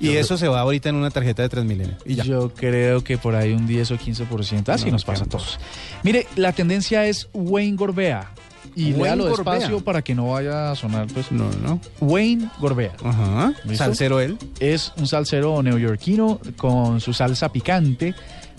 [0.00, 1.94] Y eso se va ahorita en una tarjeta de Transmilenio.
[2.04, 2.24] Y ya.
[2.24, 4.72] Yo creo que por ahí un 10 o 15%.
[4.72, 5.60] Así No, nos pasa a todos.
[6.02, 8.32] Mire, la tendencia es Wayne Gorbea.
[8.74, 9.54] Y Wayne léalo Gorbea.
[9.54, 11.06] despacio para que no vaya a sonar.
[11.08, 11.80] Pues, No, no.
[12.00, 12.92] Wayne Gorbea.
[13.04, 13.52] Ajá.
[13.64, 13.84] ¿Listo?
[13.84, 14.38] Salsero él.
[14.60, 18.14] Es un salsero neoyorquino con su salsa picante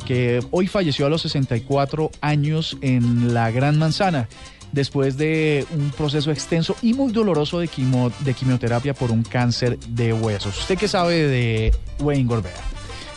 [0.05, 4.27] que hoy falleció a los 64 años en la Gran Manzana
[4.71, 9.77] después de un proceso extenso y muy doloroso de, quimo- de quimioterapia por un cáncer
[9.89, 10.57] de huesos.
[10.59, 12.51] ¿Usted qué sabe de Wayne Gorbea?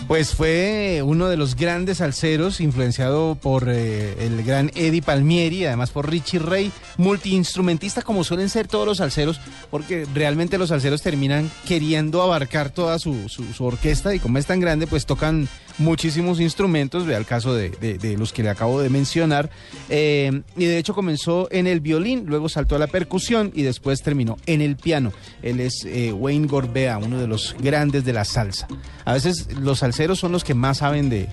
[0.06, 5.90] Pues fue uno de los grandes salseros, influenciado por eh, el gran Eddie Palmieri, además
[5.90, 11.50] por Richie Ray, multiinstrumentista como suelen ser todos los salseros, porque realmente los salseros terminan
[11.66, 15.48] queriendo abarcar toda su, su- su orquesta y como es tan grande, pues tocan
[15.78, 19.50] muchísimos instrumentos, vea el caso de, de- los que le acabo de mencionar,
[19.88, 24.02] eh, y de hecho comenzó en el violín, luego saltó a la percusión y después
[24.02, 25.12] terminó en el piano.
[25.42, 28.68] Él es eh, Wayne Gorbea, uno de los grandes de la salsa.
[29.04, 31.28] A veces los salseros son los que más saben de,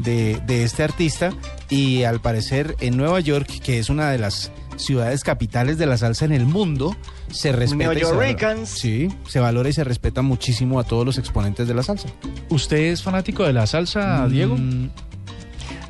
[0.00, 1.30] de este artista
[1.70, 5.96] y al parecer en Nueva York, que es una de las ciudades capitales de la
[5.96, 6.96] salsa en el mundo,
[7.30, 7.76] se respeta.
[7.94, 8.66] y se.
[8.66, 12.08] Sí, se valora y se respeta muchísimo a todos los exponentes de la salsa.
[12.50, 14.56] ¿Usted es fanático de la salsa, Diego?
[14.56, 14.88] Mm,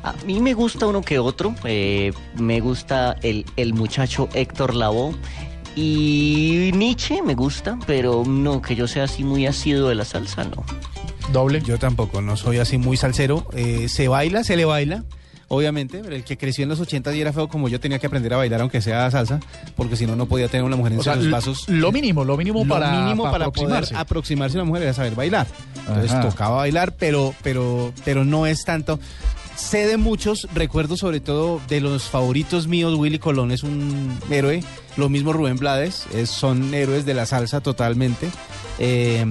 [0.03, 1.55] A mí me gusta uno que otro.
[1.63, 5.15] eh, me gusta el, el muchacho Héctor Lavoe.
[5.75, 10.45] Y Nietzsche me gusta, pero no, que yo sea así muy asiduo de la salsa,
[10.45, 10.63] no.
[11.33, 11.61] Doble.
[11.61, 13.45] Yo tampoco, no soy así muy salsero.
[13.53, 15.03] Eh, se baila, se le baila,
[15.47, 18.07] obviamente, pero el que creció en los 80 y era feo como yo tenía que
[18.07, 19.39] aprender a bailar aunque sea salsa,
[19.75, 21.67] porque si no, no podía tener una mujer en l- vasos.
[21.67, 23.89] lo mínimo, lo mínimo Lo para, mínimo para para aproximarse.
[23.91, 25.47] poder aproximarse a una mujer era saber bailar.
[25.87, 26.21] Entonces Ajá.
[26.29, 28.99] tocaba bailar, pero, pero, pero no es tanto.
[29.55, 34.61] Sé de muchos, recuerdo sobre todo de los favoritos míos, Willy Colón es un héroe,
[34.97, 38.27] lo mismo Rubén Blades, es- son héroes de la salsa totalmente,
[38.79, 39.25] eh,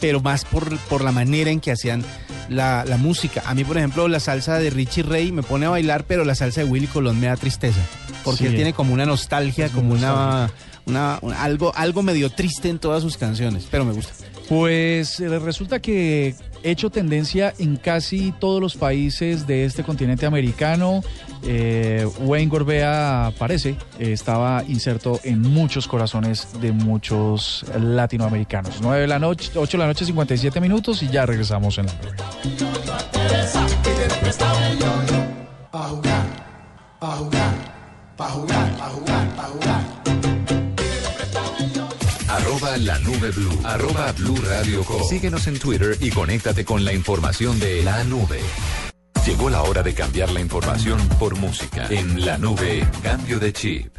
[0.00, 2.04] pero más por, por la manera en que hacían
[2.48, 3.42] la, la música.
[3.46, 6.34] A mí, por ejemplo, la salsa de Richie Ray me pone a bailar, pero la
[6.34, 7.80] salsa de Willy Colón me da tristeza,
[8.24, 8.46] porque Sí.
[8.46, 10.50] él tiene como una nostalgia, como una,
[10.86, 14.12] una, una- algo, algo medio triste en todas sus canciones, pero me gusta.
[14.48, 21.02] Pues eh, resulta que hecho tendencia en casi todos los países de este continente americano.
[21.48, 28.80] Eh, Wayne Gorbea parece eh, estaba inserto en muchos corazones de muchos latinoamericanos.
[28.80, 31.92] 9 de la noche, 8 de la noche, 57 minutos y ya regresamos en la
[31.92, 32.16] nube.
[35.70, 36.26] Pa' jugar,
[37.08, 37.54] jugar,
[38.18, 39.84] jugar, jugar, jugar.
[42.28, 43.60] Arroba la nube blue.
[43.64, 45.02] Arroba blue radio com.
[45.08, 48.40] Síguenos en Twitter y conéctate con la información de la nube.
[49.26, 51.86] Llegó la hora de cambiar la información por música.
[51.90, 53.92] En la nube, cambio de chip.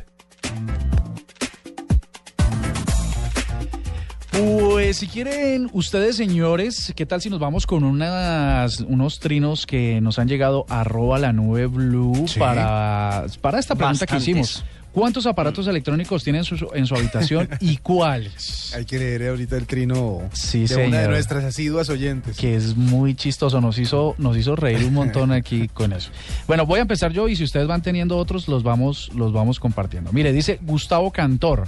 [4.31, 9.99] Pues si quieren ustedes, señores, ¿qué tal si nos vamos con unas, unos trinos que
[9.99, 12.39] nos han llegado a arroba la nube blue Sí.
[12.39, 14.63] para, para esta pregunta que hicimos?
[14.97, 18.73] ¿Cuántos aparatos electrónicos tienen en su, en su habitación y cuáles?
[18.75, 22.35] Hay que leer ahorita el trino Sí, de una de nuestras asiduas oyentes.
[22.35, 26.09] Que es muy chistoso, nos hizo, nos hizo reír un montón aquí con eso.
[26.47, 29.59] Bueno, voy a empezar yo y si ustedes van teniendo otros, los vamos, los vamos
[29.59, 30.11] compartiendo.
[30.13, 31.67] Mire, dice Gustavo Cantor.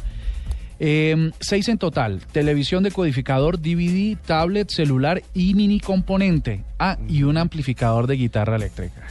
[0.79, 2.21] Eh, seis en total.
[2.31, 6.63] Televisión decodificador, DVD, tablet, celular y mini componente.
[6.79, 9.03] Ah, y un amplificador de guitarra eléctrica.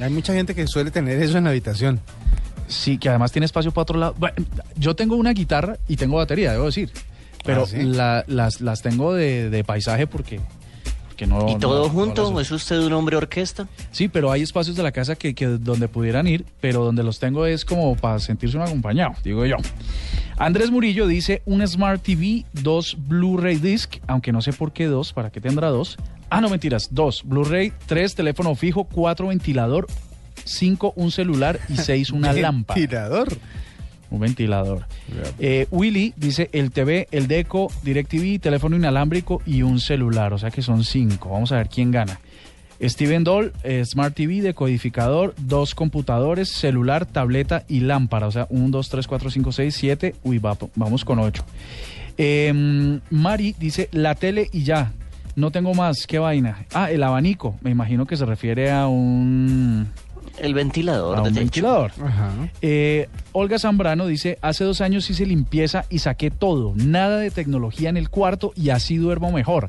[0.00, 2.00] Hay mucha gente que suele tener eso en la habitación.
[2.68, 4.14] Sí, que además tiene espacio para otro lado.
[4.18, 4.36] Bueno,
[4.76, 6.90] yo tengo una guitarra y tengo batería, debo decir.
[7.44, 7.82] Pero ¿Ah, sí?
[7.82, 10.40] la- las, las tengo de, de paisaje porque,
[11.06, 11.48] porque no...
[11.48, 12.30] ¿Y no- todo no junto?
[12.32, 13.68] las- ¿Es usted un hombre orquesta?
[13.92, 17.20] Sí, pero hay espacios de la casa que, que donde pudieran ir, pero donde los
[17.20, 19.56] tengo es como para sentirse un acompañado, digo yo.
[20.38, 25.12] Andrés Murillo dice un Smart TV, dos Blu-ray Disc, aunque no sé por qué dos,
[25.12, 25.96] ¿para qué tendrá dos?
[26.28, 29.86] Ah, no, mentiras, dos Blu-ray, tres teléfono fijo, cuatro ventilador,
[30.46, 32.74] cinco un celular y seis una lámpara.
[32.80, 33.28] Tirador.
[34.08, 34.86] Un ventilador.
[35.40, 40.32] Eh, Willy dice el TV, el Deco, DirecTV, teléfono inalámbrico y un celular.
[40.32, 41.30] O sea que son cinco.
[41.30, 42.20] Vamos a ver quién gana.
[42.80, 48.26] Steven Doll, eh, Smart TV, decodificador, dos computadores, celular, tableta y lámpara.
[48.28, 50.14] O sea, un, dos, tres, cuatro, cinco, seis, siete.
[50.22, 51.42] Uy, va- vamos con ocho.
[52.18, 54.92] Eh, Mari dice la tele y ya.
[55.34, 56.06] No tengo más.
[56.06, 56.64] ¿Qué vaina?
[56.72, 57.56] Ah, el abanico.
[57.60, 59.88] Me imagino que se refiere a un,
[60.38, 61.44] El ventilador a de un techo.
[61.44, 61.92] ventilador.
[62.04, 62.32] Ajá.
[62.62, 67.88] Eh, Olga Zambrano dice, hace dos años hice limpieza y saqué todo, nada de tecnología
[67.88, 69.68] en el cuarto y así duermo mejor.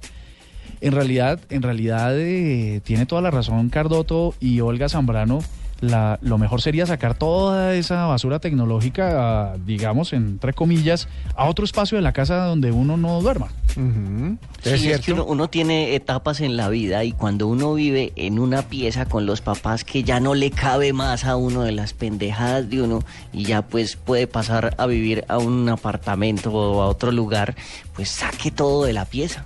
[0.82, 5.40] En realidad, en realidad eh, tiene toda la razón Cardoto y Olga Zambrano.
[5.80, 11.66] La, lo mejor sería sacar toda esa basura tecnológica, ah, digamos, entre comillas, a otro
[11.66, 13.48] espacio de la casa donde uno no duerma.
[13.76, 14.38] Ujú.
[14.64, 15.06] Sí, es es cierto.
[15.06, 19.06] que uno, uno tiene etapas en la vida y cuando uno vive en una pieza
[19.06, 22.82] con los papás que ya no le cabe más a uno de las pendejadas de
[22.82, 27.56] uno y ya pues puede pasar a vivir a un apartamento o a otro lugar,
[27.96, 29.46] pues saque todo de la pieza.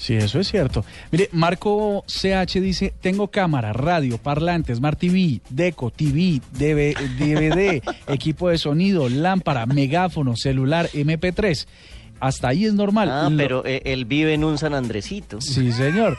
[0.00, 0.82] Sí, eso es cierto.
[1.12, 8.48] Mire, Marco CH dice, tengo cámara, radio, parlante, Smart TV, Deco, TV, DV DVD, equipo
[8.48, 11.66] de sonido, lámpara, megáfono, celular, MP3.
[12.18, 13.10] Hasta ahí es normal.
[13.10, 15.40] Ah, Lo- pero eh, él vive en un San Andresito.
[15.40, 16.16] Sí, señor.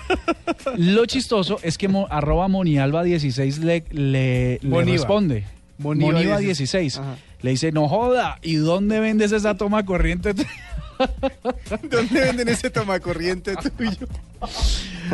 [0.77, 4.97] Lo chistoso es que mo- arroba Monialba16 le, le, le Moniva.
[4.97, 5.43] responde.
[5.79, 6.47] Moniva Moniva 16.
[6.93, 6.97] 16.
[6.99, 7.15] Ajá.
[7.41, 10.33] Le dice, no joda, ¿y dónde vendes esa toma corriente?
[11.89, 14.07] ¿Dónde venden ese tomacorriente tuyo?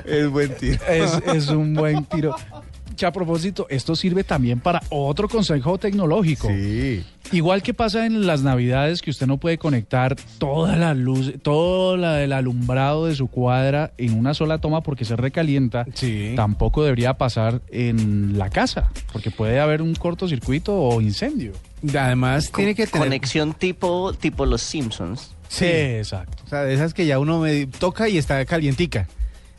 [0.05, 0.79] Es buen tiro.
[0.89, 2.35] es, es un buen tiro.
[2.95, 6.47] Que a propósito, esto sirve también para otro consejo tecnológico.
[6.47, 7.03] Sí.
[7.31, 11.95] Igual que pasa en las navidades que usted no puede conectar toda la luz, todo
[11.95, 16.33] la- el alumbrado de su cuadra en una sola toma porque se recalienta, Sí.
[16.35, 21.51] tampoco debería pasar en la casa, porque puede haber un cortocircuito o incendio.
[21.95, 23.05] Además, tiene que tener.
[23.09, 25.33] Conexión tipo, tipo los Simpsons.
[25.49, 25.65] Sí.
[25.65, 26.43] Exacto.
[26.45, 29.07] O sea, de esas que ya uno me toca y está calientica.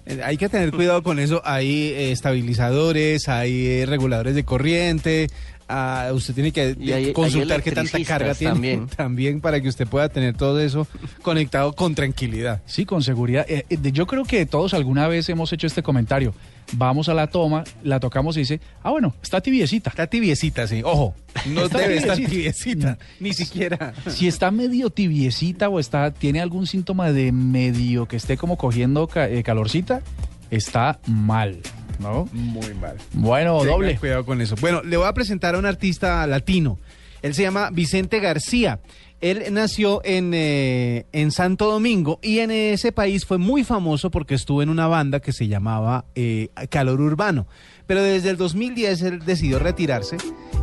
[0.07, 1.43] Eh, Hay que tener cuidado con eso.
[1.45, 5.29] Hay eh, estabilizadores, hay eh, reguladores de corriente.
[5.69, 8.87] ah, usted tiene que Y hay- consultar qué tanta electricistas carga tiene también.
[8.97, 10.87] también para que usted pueda tener todo eso
[11.23, 12.63] conectado con tranquilidad.
[12.67, 13.45] Sí, con seguridad.
[13.49, 16.35] Eh, eh, yo creo que todos alguna vez hemos hecho este comentario.
[16.73, 19.89] Vamos a la toma, la tocamos y dice, ah, bueno, está tibiecita.
[19.91, 20.83] Está tibiecita, sí.
[20.85, 21.15] Ojo,
[21.47, 22.97] no Está debe estar tibiecita.
[22.97, 22.99] tibiecita.
[23.21, 23.95] Ni siquiera.
[24.09, 29.07] Si está medio tibiecita o está tiene algún síntoma de medio que esté como cogiendo
[29.09, 30.03] ca- eh, calorcita,
[30.51, 31.59] está mal,
[32.01, 32.29] ¿no?
[32.33, 32.97] Muy mal.
[33.15, 33.97] Bueno, Tenga doble.
[33.97, 34.55] Cuidado con eso.
[34.61, 36.79] Bueno, le voy a presentar a un artista latino.
[37.23, 38.79] Él se llama Vicente García.
[39.21, 44.35] Él nació en, eh, en Santo Domingo y en ese país fue muy famoso porque
[44.35, 47.47] estuvo en una banda que se llamaba eh, Calor Urbano.
[47.87, 50.19] Pero desde el 2010 él decidió retirarse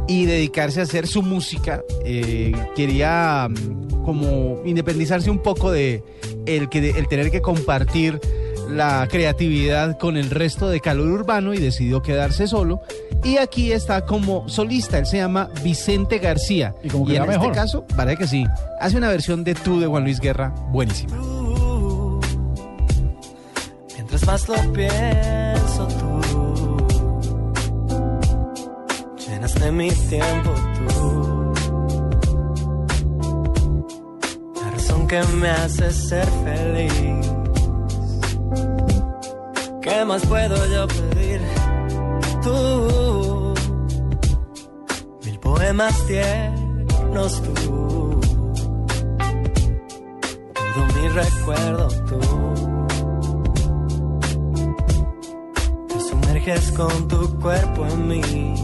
[0.07, 1.81] y dedicarse a hacer su música.
[2.05, 6.03] Eh, quería mm, como independizarse un poco de
[6.45, 8.21] el, que, el tener que compartir
[8.69, 12.81] la creatividad con el resto de calor urbano y decidió quedarse solo.
[13.23, 16.75] Y aquí está como solista, él se llama Vicente García.
[16.83, 17.47] Y como que en era mejor.
[17.47, 18.45] este caso, parece que sí,
[18.79, 21.15] hace una versión de Tú de Juan Luis Guerra buenísima.
[21.15, 22.19] tú.
[23.95, 26.87] Mientras más lo pienso tú,
[29.27, 31.53] llenaste mi tiempo tú.
[34.61, 37.44] La razón que me hace ser feliz.
[39.85, 41.41] ¿Qué más puedo yo pedir?
[42.41, 43.53] Tú,
[45.23, 47.95] mil poemas tiernos tú
[50.75, 52.19] todo mi recuerdo tú.
[55.87, 58.55] Te sumerges con tu cuerpo en mí.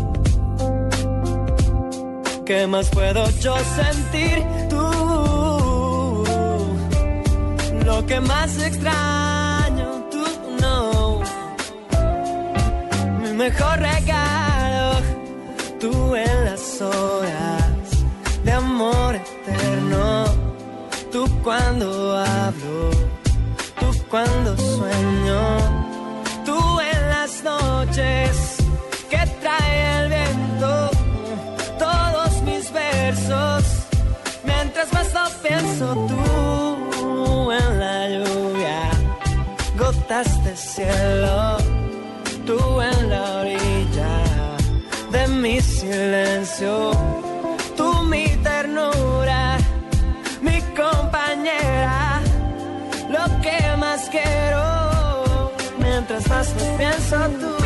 [2.46, 6.24] ¿Qué más puedo yo sentir tú?
[7.86, 9.21] Lo que más extraño
[13.42, 15.00] mejor regalo,
[15.80, 17.88] tú en las horas
[18.46, 20.26] de amor eterno.
[21.12, 21.88] Tú cuando
[22.18, 22.92] hablo,
[23.80, 25.42] tú cuando sueño,
[26.46, 26.60] tú
[26.92, 28.58] en las noches
[29.10, 30.92] que trae el viento,
[31.80, 33.64] todos mis versos,
[34.44, 38.82] mientras más lo pienso, tú en la lluvia,
[39.80, 41.61] gotas de cielo,
[45.82, 46.92] silencio,
[47.76, 49.58] tú mi ternura
[50.42, 52.22] mi compañera,
[53.10, 57.61] lo que más quiero, mientras más lo pienso tú.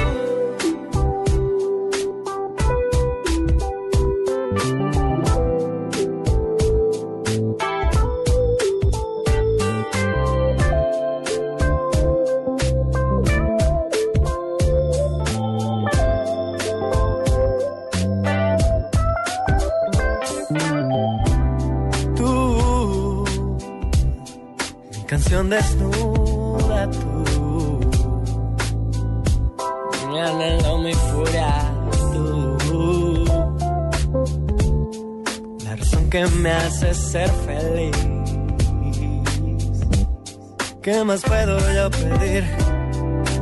[40.85, 42.43] ¿Qué más puedo yo pedir?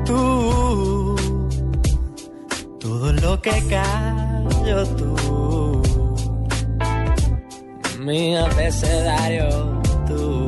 [0.05, 1.15] Tú,
[2.79, 5.83] todo lo que callo tú.
[7.99, 9.49] Mi abecedario
[10.07, 10.47] tú.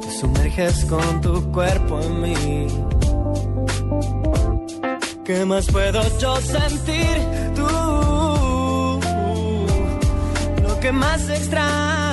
[0.00, 2.66] Te sumerges con tu cuerpo en mí.
[5.24, 7.16] ¿Qué más puedo yo sentir
[7.54, 9.00] tú?
[10.64, 12.03] Lo que más extraño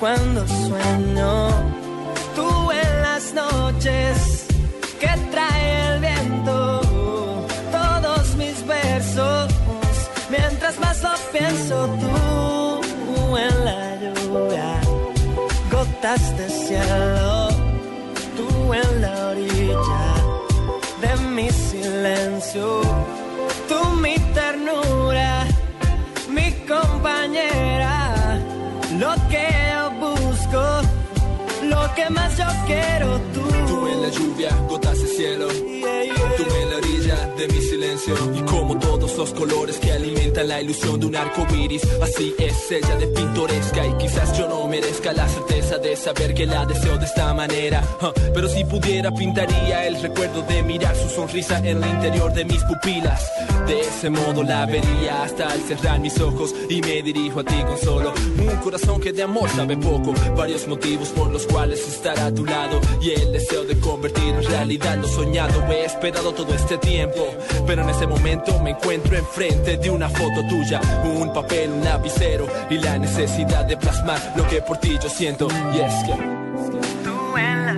[0.00, 1.48] cuando sueño,
[2.36, 4.46] tú en las noches
[5.00, 6.80] que trae el viento,
[7.72, 9.50] todos mis versos,
[10.30, 14.80] mientras más lo pienso, tú en la lluvia,
[15.70, 17.48] gotas de cielo,
[18.36, 20.06] tú en la orilla
[21.00, 22.82] de mi silencio,
[23.68, 25.46] tú mi ternura
[26.28, 27.67] mi compañera,
[31.98, 33.42] que más yo quiero tú.
[33.66, 35.48] Tú en la lluvia, gotas de cielo.
[35.48, 36.36] Yeah, yeah.
[36.36, 36.77] Tú en la
[37.14, 38.14] de mi silencio.
[38.34, 42.70] Y como todos los colores que alimentan la ilusión de un arco iris, así es
[42.70, 43.86] ella de pintoresca.
[43.86, 47.82] Y quizás yo no merezca la certeza de saber que la deseo de esta manera.
[48.34, 52.62] Pero si pudiera, pintaría el recuerdo de mirar su sonrisa en el interior de mis
[52.64, 53.26] pupilas.
[53.66, 57.56] De ese modo la vería hasta al cerrar mis ojos y me dirijo a ti
[57.66, 60.14] con solo un corazón que de amor sabe poco.
[60.36, 64.44] Varios motivos por los cuales estar a tu lado y el deseo de convertir en
[64.44, 65.62] realidad lo soñado.
[65.70, 66.97] He esperado todo este tiempo,
[67.66, 72.46] pero en ese momento me encuentro enfrente de una foto tuya, un papel, un lapicero
[72.68, 75.48] y la necesidad de plasmar lo que por ti yo siento.
[75.74, 76.12] Y es que
[77.04, 77.77] Tú en las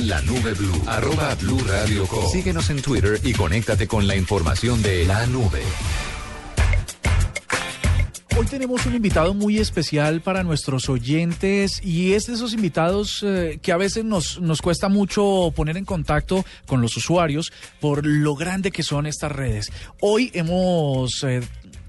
[0.00, 0.82] La nube blue.
[0.86, 2.28] Arroba blue radio com.
[2.30, 5.62] Síguenos en Twitter y conéctate con la información de la nube.
[8.36, 13.60] Hoy tenemos un invitado muy especial para nuestros oyentes y es de esos invitados eh,
[13.62, 18.34] que a veces nos, nos cuesta mucho poner en contacto con los usuarios por lo
[18.34, 19.70] grande que son estas redes.
[20.00, 21.42] Hoy hemos eh,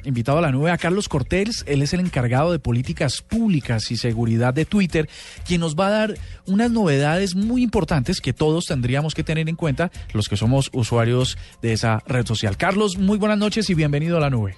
[0.05, 3.97] invitado a la nube a Carlos Cortés, él es el encargado de políticas públicas y
[3.97, 5.07] seguridad de Twitter,
[5.47, 6.13] quien nos va a dar
[6.47, 11.37] unas novedades muy importantes que todos tendríamos que tener en cuenta los que somos usuarios
[11.61, 12.57] de esa red social.
[12.57, 14.55] Carlos, muy buenas noches y bienvenido a la nube.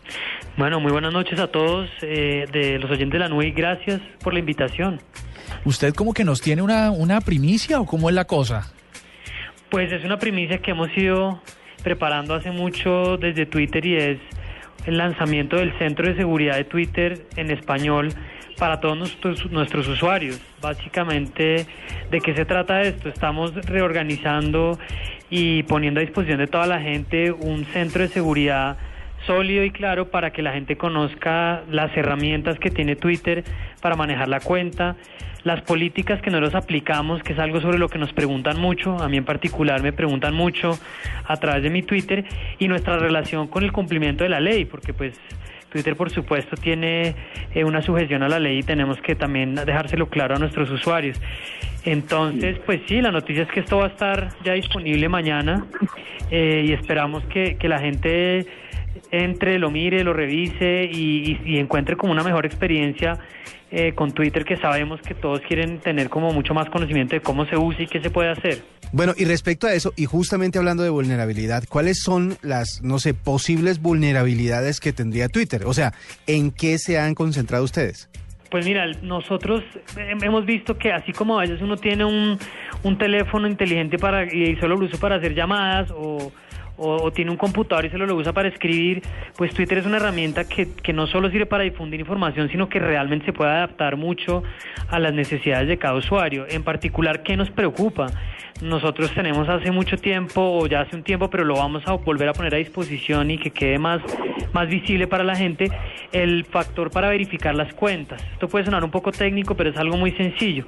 [0.58, 4.02] Bueno, muy buenas noches a todos eh, de los oyentes de la nube y gracias
[4.24, 5.00] por la invitación.
[5.66, 8.72] ¿Usted como que nos tiene una, una primicia o cómo es la cosa?
[9.70, 11.42] Pues es una primicia que hemos ido
[11.84, 14.20] preparando hace mucho desde Twitter y es
[14.88, 18.10] el lanzamiento del Centro de Seguridad de Twitter en español
[18.58, 20.42] para todos nuestros, nuestros usuarios.
[20.62, 21.68] Básicamente,
[22.10, 23.10] ¿de qué se trata esto?
[23.10, 24.80] Estamos reorganizando
[25.30, 28.78] y poniendo a disposición de toda la gente un centro de seguridad
[29.28, 33.44] sólido y claro para que la gente conozca las herramientas que tiene Twitter
[33.82, 34.96] para manejar la cuenta,
[35.44, 39.08] las políticas que nosotros aplicamos, que es algo sobre lo que nos preguntan mucho, a
[39.08, 40.80] mí en particular me preguntan mucho
[41.26, 42.26] a través de mi Twitter,
[42.58, 45.20] y nuestra relación con el cumplimiento de la ley, porque pues
[45.70, 47.14] Twitter por supuesto tiene
[47.54, 51.22] eh, una sujeción a la ley y tenemos que también dejárselo claro a nuestros usuarios.
[51.84, 55.66] Entonces, pues sí, la noticia es que esto va a estar ya disponible mañana
[56.32, 58.46] eh, y esperamos que, que la gente
[59.12, 63.18] entre, lo mire, lo revise y, y- y encuentre como una mejor experiencia
[63.70, 67.46] eh, con Twitter que sabemos que todos quieren tener como mucho más conocimiento de cómo
[67.46, 68.62] se usa y qué se puede hacer.
[68.94, 73.14] Bueno, y respecto a eso, y justamente hablando de vulnerabilidad, ¿cuáles son las, no sé,
[73.14, 75.64] posibles vulnerabilidades que tendría Twitter?
[75.66, 75.94] O sea,
[76.28, 78.10] ¿en qué se han concentrado ustedes?
[78.50, 79.62] Pues mira, nosotros
[79.98, 82.40] hem- hemos visto que así como a veces uno tiene un,
[82.84, 86.32] un teléfono inteligente para y solo lo usa para hacer llamadas o,
[86.78, 89.02] o- tiene un computador y solo lo usa para escribir,
[89.36, 92.80] pues Twitter es una herramienta que, que no solo sirve para difundir información, sino que
[92.80, 94.44] realmente se puede adaptar mucho
[94.90, 96.46] a las necesidades de cada usuario.
[96.50, 98.08] En particular, ¿qué nos preocupa?
[98.62, 102.28] Nosotros tenemos hace mucho tiempo, o ya hace un tiempo, pero lo vamos a volver
[102.30, 104.02] a poner a disposición y que quede más,
[104.52, 105.70] más visible para la gente,
[106.12, 108.20] el factor para verificar las cuentas.
[108.34, 110.66] Esto puede sonar un poco técnico, pero es algo muy sencillo.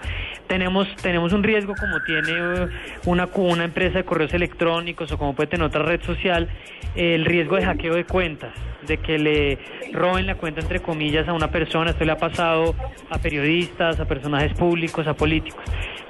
[0.47, 2.67] Tenemos, tenemos un riesgo como tiene eh,
[3.05, 6.49] una, una empresa de correos electrónicos o como puede tener otra red social,
[6.95, 8.51] el riesgo de hackeo de cuentas,
[8.87, 9.57] de que le
[9.93, 11.91] roben la cuenta entre comillas a una persona.
[11.91, 12.75] Esto le ha pasado
[13.09, 15.63] a periodistas, a personajes públicos, a políticos.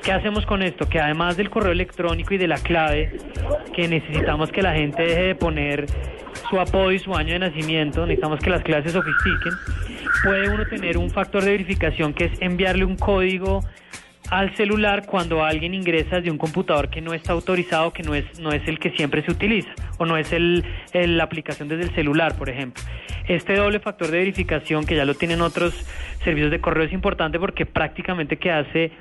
[0.03, 0.87] ¿Qué hacemos con esto?
[0.87, 3.17] Que además del correo electrónico y de la clave,
[3.73, 5.85] que necesitamos que la gente deje de poner
[6.49, 9.53] su apodo y su año de nacimiento, necesitamos que las clases se sofistiquen,
[10.23, 13.61] puede uno tener un factor de verificación que es enviarle un código
[14.29, 18.39] al celular cuando alguien ingresa desde un computador que no está autorizado, que no es,
[18.39, 20.63] no es el que siempre se utiliza, o no es el,
[20.93, 22.83] la aplicación desde el celular, por ejemplo.
[23.27, 25.73] Este doble factor de verificación, que ya lo tienen otros
[26.23, 28.91] servicios de correo, es importante porque prácticamente que hace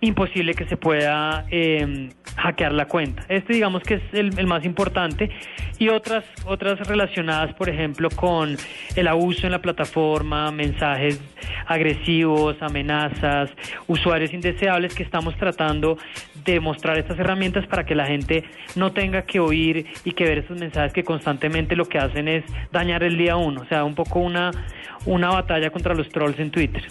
[0.00, 3.24] imposible que se pueda eh, hackear la cuenta.
[3.28, 5.30] Este digamos que es el, el más importante
[5.78, 8.56] y otras otras relacionadas, por ejemplo, con
[8.96, 11.20] el abuso en la plataforma, mensajes
[11.66, 13.50] agresivos, amenazas,
[13.86, 15.96] usuarios indeseables que estamos tratando
[16.44, 18.44] de mostrar estas herramientas para que la gente
[18.76, 22.44] no tenga que oír y que ver estos mensajes que constantemente lo que hacen es
[22.70, 24.50] dañar el día uno, o sea, un poco una
[25.06, 26.82] una batalla contra los trolls en Twitter.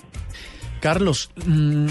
[0.79, 1.87] Carlos, mm,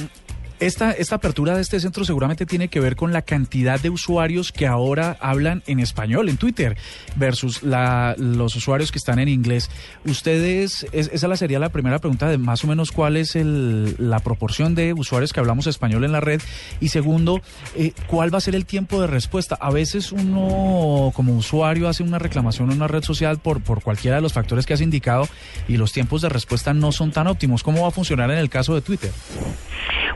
[0.67, 4.53] esta, esta apertura de este centro seguramente tiene que ver con la cantidad de usuarios
[4.53, 6.77] que ahora hablan en español en Twitter
[7.17, 9.71] versus la, los usuarios que están en inglés.
[10.05, 14.21] Ustedes, es- esa sería la primera pregunta de más o menos cuál es el- la
[14.21, 16.41] proporción de usuarios que hablamos español en la red.
[16.81, 17.41] Y segundo,
[17.77, 19.57] eh, ¿cuál va a ser el tiempo de respuesta?
[19.61, 24.17] A veces uno como usuario hace una reclamación en una red social por, por cualquiera
[24.17, 25.29] de los factores que has indicado
[25.69, 27.63] y los tiempos de respuesta no son tan óptimos.
[27.63, 29.11] ¿Cómo va a funcionar en el caso de Twitter?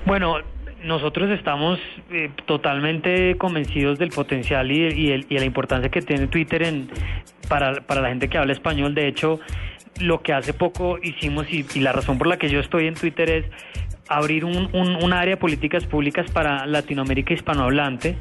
[0.06, 0.35] Bueno,
[0.86, 1.80] nosotros estamos
[2.10, 6.88] eh, totalmente convencidos del potencial y, la importancia que tiene Twitter en,
[7.48, 8.94] para, la gente que habla español.
[8.94, 9.40] De hecho,
[10.00, 13.28] lo que hace poco hicimos y, la razón por la que yo estoy en Twitter
[13.30, 13.44] es
[14.08, 18.16] abrir un área de políticas públicas para Latinoamérica hispanohablante,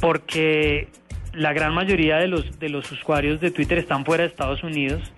[0.00, 0.88] porque
[1.32, 5.12] la gran mayoría de los, de los usuarios de Twitter están fuera de Estados Unidos.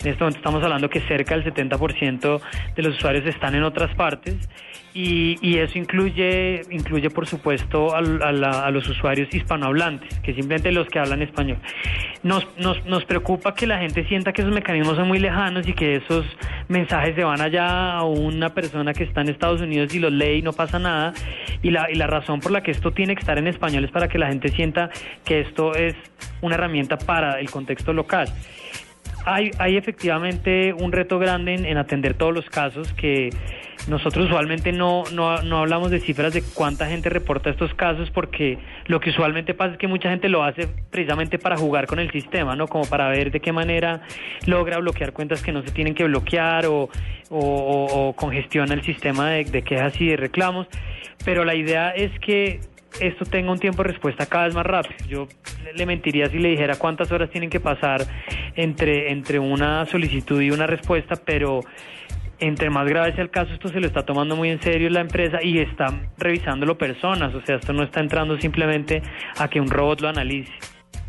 [0.00, 2.40] En este momento estamos hablando que cerca del 70%
[2.76, 4.36] de los usuarios están en otras partes
[4.94, 10.70] y, y eso incluye, incluye por supuesto a, la- a los usuarios hispanohablantes, que simplemente
[10.72, 11.58] los que hablan español.
[12.22, 15.72] Nos, nos, nos preocupa que la gente sienta que esos mecanismos son muy lejanos y
[15.72, 16.24] que esos
[16.68, 20.38] mensajes se van allá a una persona que está en Estados Unidos y los lee
[20.38, 21.14] y no pasa nada.
[21.62, 23.90] Y la, y la razón por la que esto tiene que estar en español es
[23.90, 24.90] para que la gente sienta
[25.24, 25.94] que esto es
[26.42, 28.28] una herramienta para el contexto local.
[29.24, 33.30] Hay, hay efectivamente un reto grande en atender todos los casos que
[33.88, 38.58] nosotros usualmente no, no, no hablamos de cifras de cuánta gente reporta estos casos porque
[38.86, 42.10] lo que usualmente pasa es que mucha gente lo hace precisamente para jugar con el
[42.12, 42.68] sistema, ¿no?
[42.68, 44.02] Como para ver de qué manera
[44.46, 46.88] logra bloquear cuentas que no se tienen que bloquear o,
[47.30, 50.66] o, o- congestiona el sistema de, de quejas y de reclamos.
[51.24, 52.60] Pero la idea es que
[53.00, 54.96] esto tenga un tiempo de respuesta cada vez más rápido.
[55.08, 55.28] Yo
[55.74, 58.02] le mentiría si le dijera cuántas horas tienen que pasar
[58.54, 61.60] entre, entre una solicitud y una respuesta, pero
[62.42, 65.00] entre más grave sea el caso, esto se lo está tomando muy en serio la
[65.00, 65.86] empresa y está
[66.18, 67.32] revisándolo personas.
[67.34, 69.00] O sea, esto no está entrando simplemente
[69.38, 70.52] a que un robot lo analice.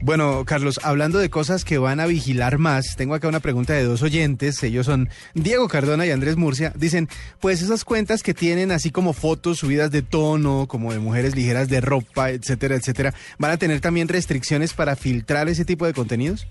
[0.05, 3.85] Bueno, Carlos, hablando de cosas que van a vigilar más, tengo acá una pregunta de
[3.85, 7.07] dos oyentes, ellos son Diego Cardona y Andrés Murcia, dicen,
[7.39, 11.69] pues esas cuentas que tienen así como fotos subidas de tono, como de mujeres ligeras
[11.69, 16.47] de ropa, etcétera, etcétera, ¿van a tener también restricciones para filtrar ese tipo de contenidos?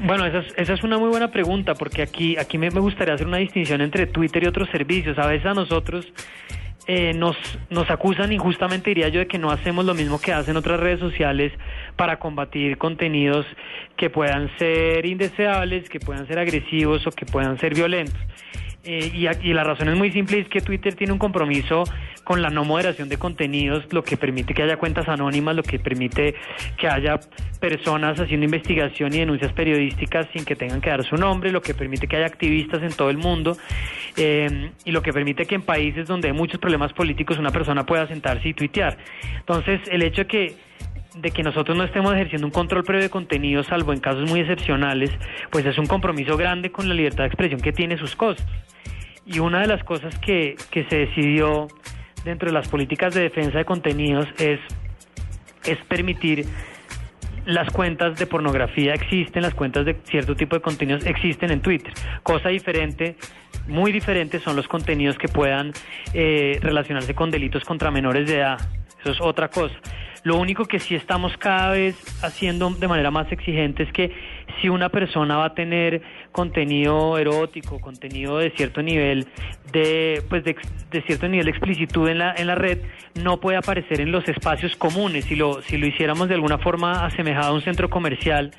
[0.00, 3.14] Bueno, esa es, esa es una muy buena pregunta porque aquí, aquí me, me gustaría
[3.14, 5.18] hacer una distinción entre Twitter y otros servicios.
[5.18, 6.04] A veces a nosotros
[6.86, 7.36] eh, nos,
[7.70, 11.00] nos acusan injustamente, diría yo, de que no hacemos lo mismo que hacen otras redes
[11.00, 11.52] sociales
[11.98, 13.44] para combatir contenidos
[13.96, 18.20] que puedan ser indeseables, que puedan ser agresivos o que puedan ser violentos.
[18.84, 21.82] Eh, y, aquí la razón es muy simple, es que Twitter tiene un compromiso
[22.22, 25.80] con la no moderación de contenidos, lo que permite que haya cuentas anónimas, lo que
[25.80, 26.36] permite
[26.76, 27.18] que haya
[27.60, 31.74] personas haciendo investigación y denuncias periodísticas sin que tengan que dar su nombre, lo que
[31.74, 33.56] permite que haya activistas en todo el mundo
[34.16, 37.84] eh, y lo que permite que en países donde hay muchos problemas políticos una persona
[37.84, 38.96] pueda sentarse y tuitear.
[39.40, 40.67] Entonces, el hecho de que
[41.20, 44.40] de que nosotros no estemos ejerciendo un control previo de contenido, salvo en casos muy
[44.40, 45.10] excepcionales,
[45.50, 48.46] pues es un compromiso grande con la libertad de expresión que tiene sus costos.
[49.26, 51.68] Y una de las cosas que, que se decidió
[52.24, 54.60] dentro de las políticas de defensa de contenidos es,
[55.64, 56.46] es permitir
[57.44, 61.92] las cuentas de pornografía existen, las cuentas de cierto tipo de contenidos existen en Twitter.
[62.22, 63.16] Cosa diferente,
[63.66, 65.72] muy diferente son los contenidos que puedan
[66.12, 68.58] eh, relacionarse con delitos contra menores de edad.
[69.00, 69.74] Eso es otra cosa.
[70.24, 74.12] Lo único que sí estamos cada vez haciendo de manera más exigente es que
[74.60, 76.02] si una persona va a tener
[76.32, 79.28] contenido erótico, contenido de cierto nivel
[79.72, 80.56] de pues de,
[81.06, 82.78] cierto nivel de explicitud en la en la red,
[83.14, 85.24] no puede aparecer en los espacios comunes.
[85.26, 88.50] Si lo si lo hiciéramos de alguna forma asemejado a un centro comercial,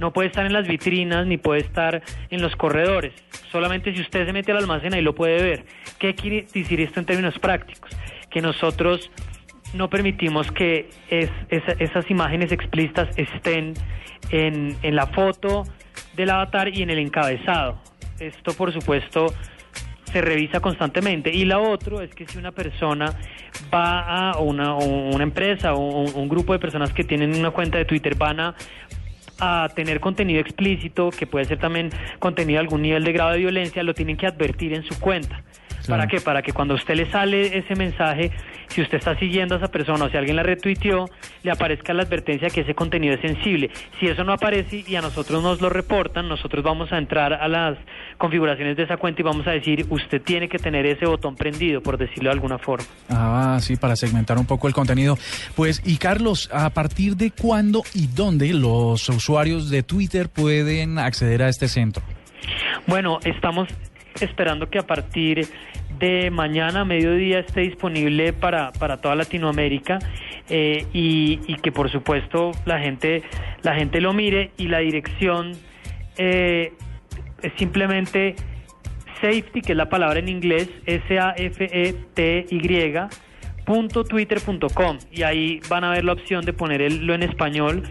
[0.00, 3.12] no puede estar en las vitrinas ni puede estar en los corredores.
[3.52, 5.64] Solamente si usted se mete al almacén ahí lo puede ver.
[5.98, 7.90] ¿Qué quiere decir esto en términos prácticos?
[8.30, 9.10] Que nosotros
[9.74, 13.74] no permitimos que es- esa- esas imágenes explícitas estén
[14.30, 15.64] en, en la foto
[16.16, 17.78] del avatar y en el encabezado.
[18.20, 19.26] Esto, por supuesto,
[20.04, 21.30] se revisa constantemente.
[21.34, 23.12] Y la otra es que si una persona
[23.72, 27.78] va a una, una empresa o un, un grupo de personas que tienen una cuenta
[27.78, 28.54] de Twitter van a
[29.40, 33.38] a tener contenido explícito, que puede ser también contenido de algún nivel de grado de
[33.38, 35.42] violencia, lo tienen que advertir en su cuenta.
[35.88, 36.20] ¿Para qué?
[36.20, 38.30] Para que cuando a usted le sale ese mensaje,
[38.68, 41.06] si usted está siguiendo a esa persona o si alguien la retuiteó,
[41.42, 43.70] le aparezca la advertencia que ese contenido es sensible.
[44.00, 47.48] Si eso no aparece y a nosotros nos lo reportan, nosotros vamos a entrar a
[47.48, 47.78] las
[48.18, 51.82] configuraciones de esa cuenta y vamos a decir, usted tiene que tener ese botón prendido,
[51.82, 52.86] por decirlo de alguna forma.
[53.10, 55.18] Ah, sí, para segmentar un poco el contenido.
[55.54, 61.42] Pues, y Carlos, ¿a partir de cuándo y dónde los usuarios de Twitter pueden acceder
[61.42, 62.02] a este centro?
[62.86, 63.68] Bueno, estamos
[64.20, 65.48] esperando que a partir
[65.98, 69.98] de mañana a mediodía esté disponible para, para toda Latinoamérica
[70.48, 73.22] eh, y, y que por supuesto la gente
[73.62, 75.52] la gente lo mire y la dirección
[76.16, 76.72] eh,
[77.42, 78.36] es simplemente
[79.20, 81.18] safety que es la palabra en inglés S
[83.64, 87.82] Twitter.com y ahí van a ver la opción de ponerlo en español.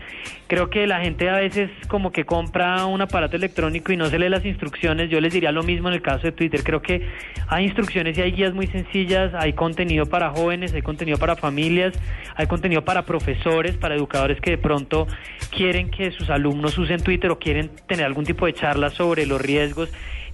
[0.47, 4.19] Creo que la gente a veces como que compra un aparato electrónico y no se
[4.19, 5.09] lee las instrucciones.
[5.09, 6.63] Yo les diría lo mismo en el caso de Twitter.
[6.63, 7.07] Creo que
[7.47, 11.93] hay instrucciones y hay guías muy sencillas, hay contenido para jóvenes, hay contenido para familias,
[12.35, 15.07] hay contenido para profesores, para educadores que de pronto
[15.49, 19.41] quieren que sus alumnos usen Twitter o quieren tener algún tipo de charla sobre los
[19.41, 19.89] riesgos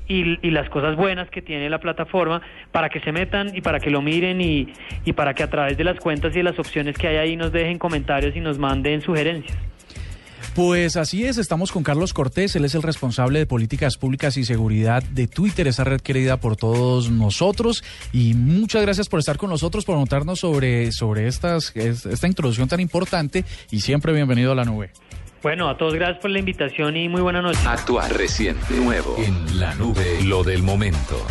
[0.10, 2.42] y, y las cosas buenas que tiene la plataforma
[2.74, 4.68] para que se metan y para que lo miren y,
[5.16, 7.54] para que a través de las cuentas y de las opciones que hay ahí nos
[7.54, 9.58] dejen comentarios y nos manden sugerencias.
[10.56, 14.44] Pues así es, estamos con Carlos Cortés, él es el responsable de políticas públicas y
[14.44, 17.84] seguridad de Twitter, esa red querida por todos nosotros.
[18.12, 22.68] Y muchas gracias por estar con nosotros, por notarnos sobre, sobre estas, es- esta introducción
[22.68, 24.92] tan importante y siempre bienvenido a la nube.
[25.42, 27.60] Bueno, a todos gracias por la invitación y muy buena noche.
[27.66, 29.16] Actual, reciente, nuevo.
[29.18, 31.26] En la nube, lo del momento.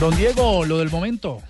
[0.00, 1.40] Don Diego, lo del momento.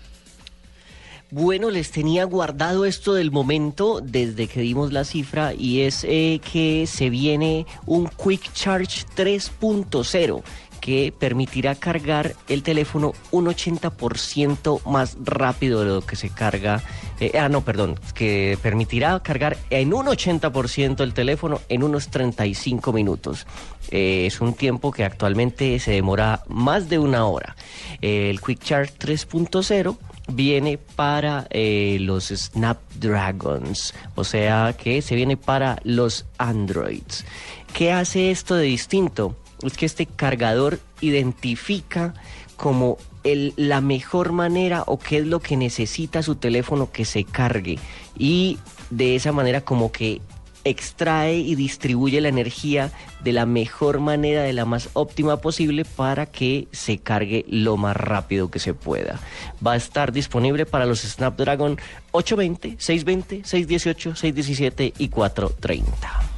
[1.30, 6.40] Bueno, les tenía guardado esto del momento desde que dimos la cifra y es eh,
[6.52, 10.42] que se viene un Quick Charge 3.0
[10.80, 16.82] que permitirá cargar el teléfono un 80% más rápido de lo que se carga.
[17.20, 22.92] eh, ah, no, perdón, que permitirá cargar en un 80% el teléfono en unos 35
[22.92, 23.46] minutos.
[23.90, 27.56] Eh, es un tiempo que actualmente se demora más de una hora.
[28.00, 29.96] Eh, el Quick Charge 3.0
[30.28, 37.24] viene para los Snapdragons, o sea que se viene para los Androids.
[37.72, 39.36] ¿Qué hace esto de distinto?
[39.62, 42.14] Es que este cargador identifica
[42.56, 47.24] como el- la mejor manera o qué es lo que necesita su teléfono que se
[47.24, 47.78] cargue
[48.18, 48.58] y
[48.90, 50.20] de esa manera como que
[50.64, 52.92] extrae y distribuye la energía
[53.24, 57.96] de la mejor manera, de la más óptima posible para que se cargue lo más
[57.96, 59.18] rápido que se pueda.
[59.66, 61.78] Va a estar disponible para los Snapdragon
[62.12, 66.29] 820, 620, 618, 617 y 430.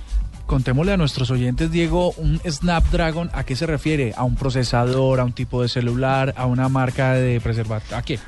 [0.52, 4.12] Contémosle a nuestros oyentes, Diego, un Snapdragon, ¿a qué se refiere?
[4.18, 7.96] ¿A un procesador, a un tipo de celular, a una marca de preservativo?
[7.96, 8.18] ¿A qué?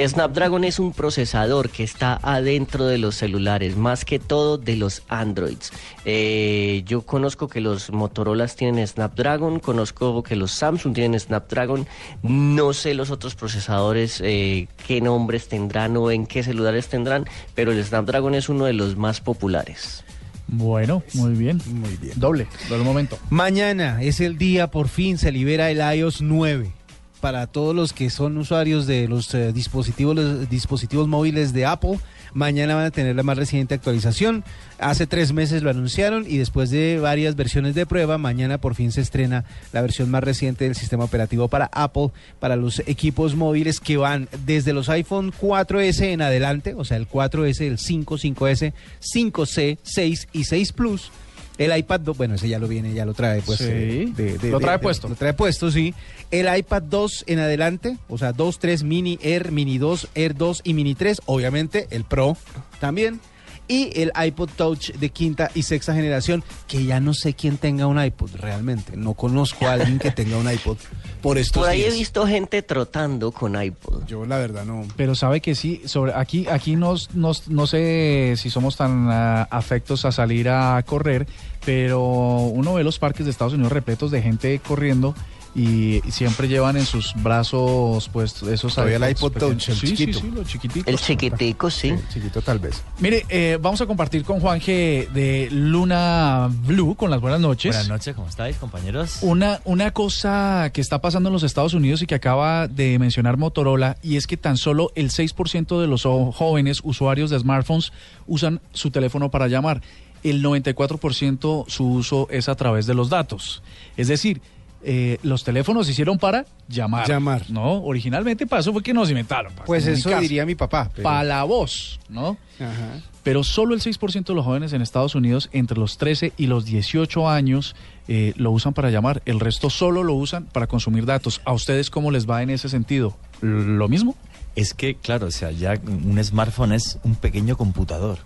[0.00, 5.02] Snapdragon es un procesador que está adentro de los celulares, más que todo de los
[5.08, 5.70] Androids.
[6.06, 11.86] Eh, yo conozco que los Motorolas tienen Snapdragon, conozco que los Samsung tienen Snapdragon,
[12.22, 17.72] no sé los otros procesadores eh, qué nombres tendrán o en qué celulares tendrán, pero
[17.72, 20.04] el Snapdragon es uno de los más populares.
[20.48, 21.60] Bueno, muy bien.
[21.66, 22.14] Muy bien.
[22.16, 23.18] Doble, del momento.
[23.30, 26.72] Mañana es el día, por fin se libera el iOS 9
[27.20, 31.98] para todos los que son usuarios de los eh, dispositivos, los dispositivos móviles de Apple.
[32.34, 34.44] Mañana van a tener la más reciente actualización.
[34.78, 38.92] Hace tres meses lo anunciaron y después de varias versiones de prueba, mañana por fin
[38.92, 42.10] se estrena la versión más reciente del sistema operativo para Apple,
[42.40, 47.08] para los equipos móviles que van desde los iPhone 4S en adelante, o sea, el
[47.08, 51.10] 4S, el 5, 5S, 5C, 6 y 6 Plus.
[51.58, 53.58] El iPad 2, bueno, ese ya lo viene, ya lo trae pues.
[53.58, 53.64] Sí.
[53.68, 55.08] eh, de- de- Lo trae de- puesto.
[55.08, 55.92] Lo trae puesto, sí.
[56.30, 60.60] El iPad 2 en adelante, o sea, 2, 3, Mini, Air, Mini 2, Air 2
[60.64, 61.20] y Mini 3.
[61.26, 62.36] Obviamente el Pro
[62.80, 63.20] también.
[63.68, 67.86] Y el iPod Touch de quinta y sexta generación, que ya no sé quién tenga
[67.86, 68.96] un iPod realmente.
[68.96, 70.78] No conozco a alguien que tenga un iPod
[71.20, 74.06] por estos Por ahí he visto gente trotando con iPod.
[74.06, 74.86] Yo la verdad no.
[74.96, 79.46] Pero sabe que sí, sobre aquí, aquí nos, nos- no sé si somos tan ah,
[79.50, 81.26] afectos a salir a correr,
[81.64, 85.14] pero uno ve los parques de Estados Unidos repletos de gente corriendo
[85.54, 89.32] y, y siempre llevan en sus brazos pues esos Todavía el iPod.
[89.32, 90.20] Touch, el sí, chiquito.
[90.20, 90.88] Sí, sí, los chiquiticos.
[90.88, 91.94] El chiquitico, sí.
[92.12, 92.82] Chiquito tal vez.
[92.98, 97.74] Mire, eh, vamos a compartir con Juanje de Luna Blue con las buenas noches.
[97.74, 99.18] Buenas noches, ¿cómo estáis, compañeros?
[99.22, 103.36] Una, una cosa que está pasando en los Estados Unidos y que acaba de mencionar
[103.36, 107.92] Motorola, y es que tan solo el 6% de los jóvenes usuarios de smartphones
[108.26, 109.82] usan su teléfono para llamar.
[110.22, 113.62] El 94% su uso es a través de los datos.
[113.96, 114.40] Es decir,
[114.82, 117.08] eh, los teléfonos se hicieron para llamar.
[117.08, 117.50] Llamar.
[117.50, 119.52] No, originalmente para eso fue que nos inventaron.
[119.52, 120.22] para Pues eso comunicarse.
[120.22, 120.90] diría mi papá.
[120.94, 122.36] pero- Para la voz, ¿no?
[122.60, 123.00] Ajá.
[123.22, 126.64] pero solo el 6% de los jóvenes en Estados Unidos entre los 13 y los
[126.64, 127.76] 18 años
[128.08, 131.42] eh, lo usan para llamar, el resto solo lo usan para consumir datos.
[131.44, 133.14] ¿A ustedes cómo les va en ese sentido?
[133.42, 134.16] ¿Lo mismo?
[134.56, 138.18] Es que, claro, o sea, ya un smartphone es un pequeño computador.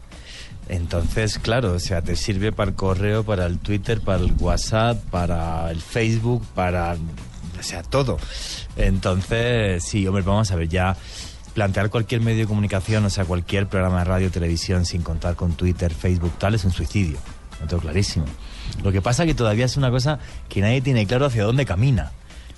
[0.68, 5.02] Entonces, claro, o sea, te sirve para el correo, para el Twitter, para el WhatsApp,
[5.10, 6.96] para el Facebook, para,
[7.58, 8.18] o sea, todo.
[8.76, 10.96] Entonces, sí, hombre, vamos a ver, ya
[11.52, 15.52] plantear cualquier medio de comunicación, o sea, cualquier programa de radio, televisión, sin contar con
[15.52, 17.18] Twitter, Facebook, tal, es un suicidio.
[17.60, 18.24] Lo tengo clarísimo.
[18.82, 22.12] Lo que pasa que todavía es una cosa que nadie tiene claro hacia dónde camina.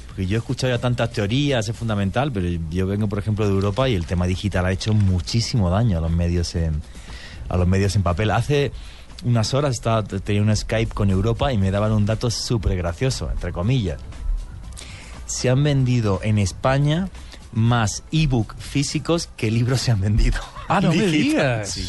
[0.07, 3.53] Porque yo he escuchado ya tantas teorías, es fundamental, pero yo vengo, por ejemplo, de
[3.53, 6.81] Europa y el tema digital ha hecho muchísimo daño a los medios en,
[7.49, 8.31] a los medios en papel.
[8.31, 8.73] Hace
[9.25, 13.31] unas horas estaba, tenía un Skype con Europa y me daban un dato súper gracioso,
[13.31, 14.01] entre comillas.
[15.27, 17.09] Se han vendido en España
[17.53, 20.39] más ebook físicos que libros se han vendido.
[20.67, 21.73] Ah, no me digas.
[21.73, 21.87] sí.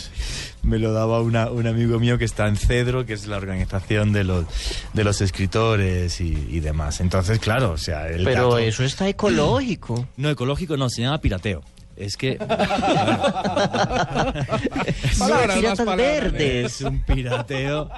[0.61, 4.11] Me lo daba una- un amigo mío que está en Cedro, que es la organización
[4.11, 4.45] de los,
[4.91, 6.99] de los escritores y, y demás.
[6.99, 10.09] Entonces, claro, o sea, el Pero dato- eso está ecológico.
[10.17, 11.63] No, ecológico no, se llama pirateo.
[11.97, 12.35] Es que
[15.19, 16.65] Palabras, piratas verdes.
[16.75, 17.89] es un pirateo,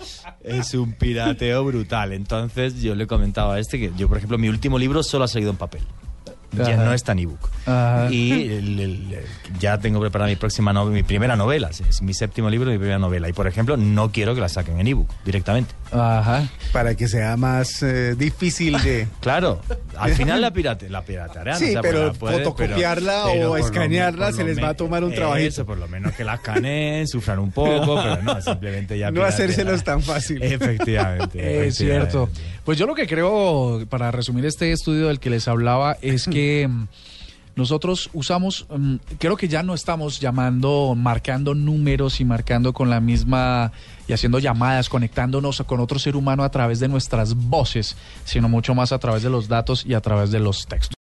[0.43, 2.13] es un pirateo brutal.
[2.13, 5.25] Entonces yo le he comentado a este que yo, por ejemplo, mi último libro solo
[5.25, 5.81] ha salido en papel.
[6.53, 6.85] Ya Ajá.
[6.85, 7.49] no está en ebook.
[7.65, 8.07] Ajá.
[8.09, 9.17] Y el- el-
[9.59, 11.69] ya tengo preparada mi próxima novela, mi primera novela.
[11.69, 13.27] Es- Es mi séptimo libro, mi primera novela.
[13.27, 15.73] Y por ejemplo, no quiero que la saquen en ebook directamente.
[15.91, 16.47] Ajá.
[16.73, 19.07] Para que sea más eh, difícil de...
[19.21, 19.61] Claro,
[19.97, 21.57] al final la pirate, la piratearán.
[21.59, 25.13] Sí, o sea, pero puede- fotocopiarla pero- o escanearla se les va a tomar un
[25.13, 25.47] trabajito.
[25.49, 29.23] Eso, por lo menos que la escaneen, sufran un poco, pero no, simplemente ya No
[29.23, 30.41] hacérselos tan fácil.
[30.43, 31.37] Efectivamente.
[31.67, 32.23] Es cierto.
[32.29, 32.57] efectivamente.
[32.63, 36.69] Pues yo lo que creo, para resumir este estudio del que les hablaba, es que
[37.57, 42.99] nosotros usamos, mm, creo que ya no estamos llamando, marcando números y marcando con la
[43.01, 43.71] misma
[44.07, 48.75] y haciendo llamadas, conectándonos con otro ser humano a través de nuestras voces, sino mucho
[48.75, 50.96] más a través de los datos y a través de los textos.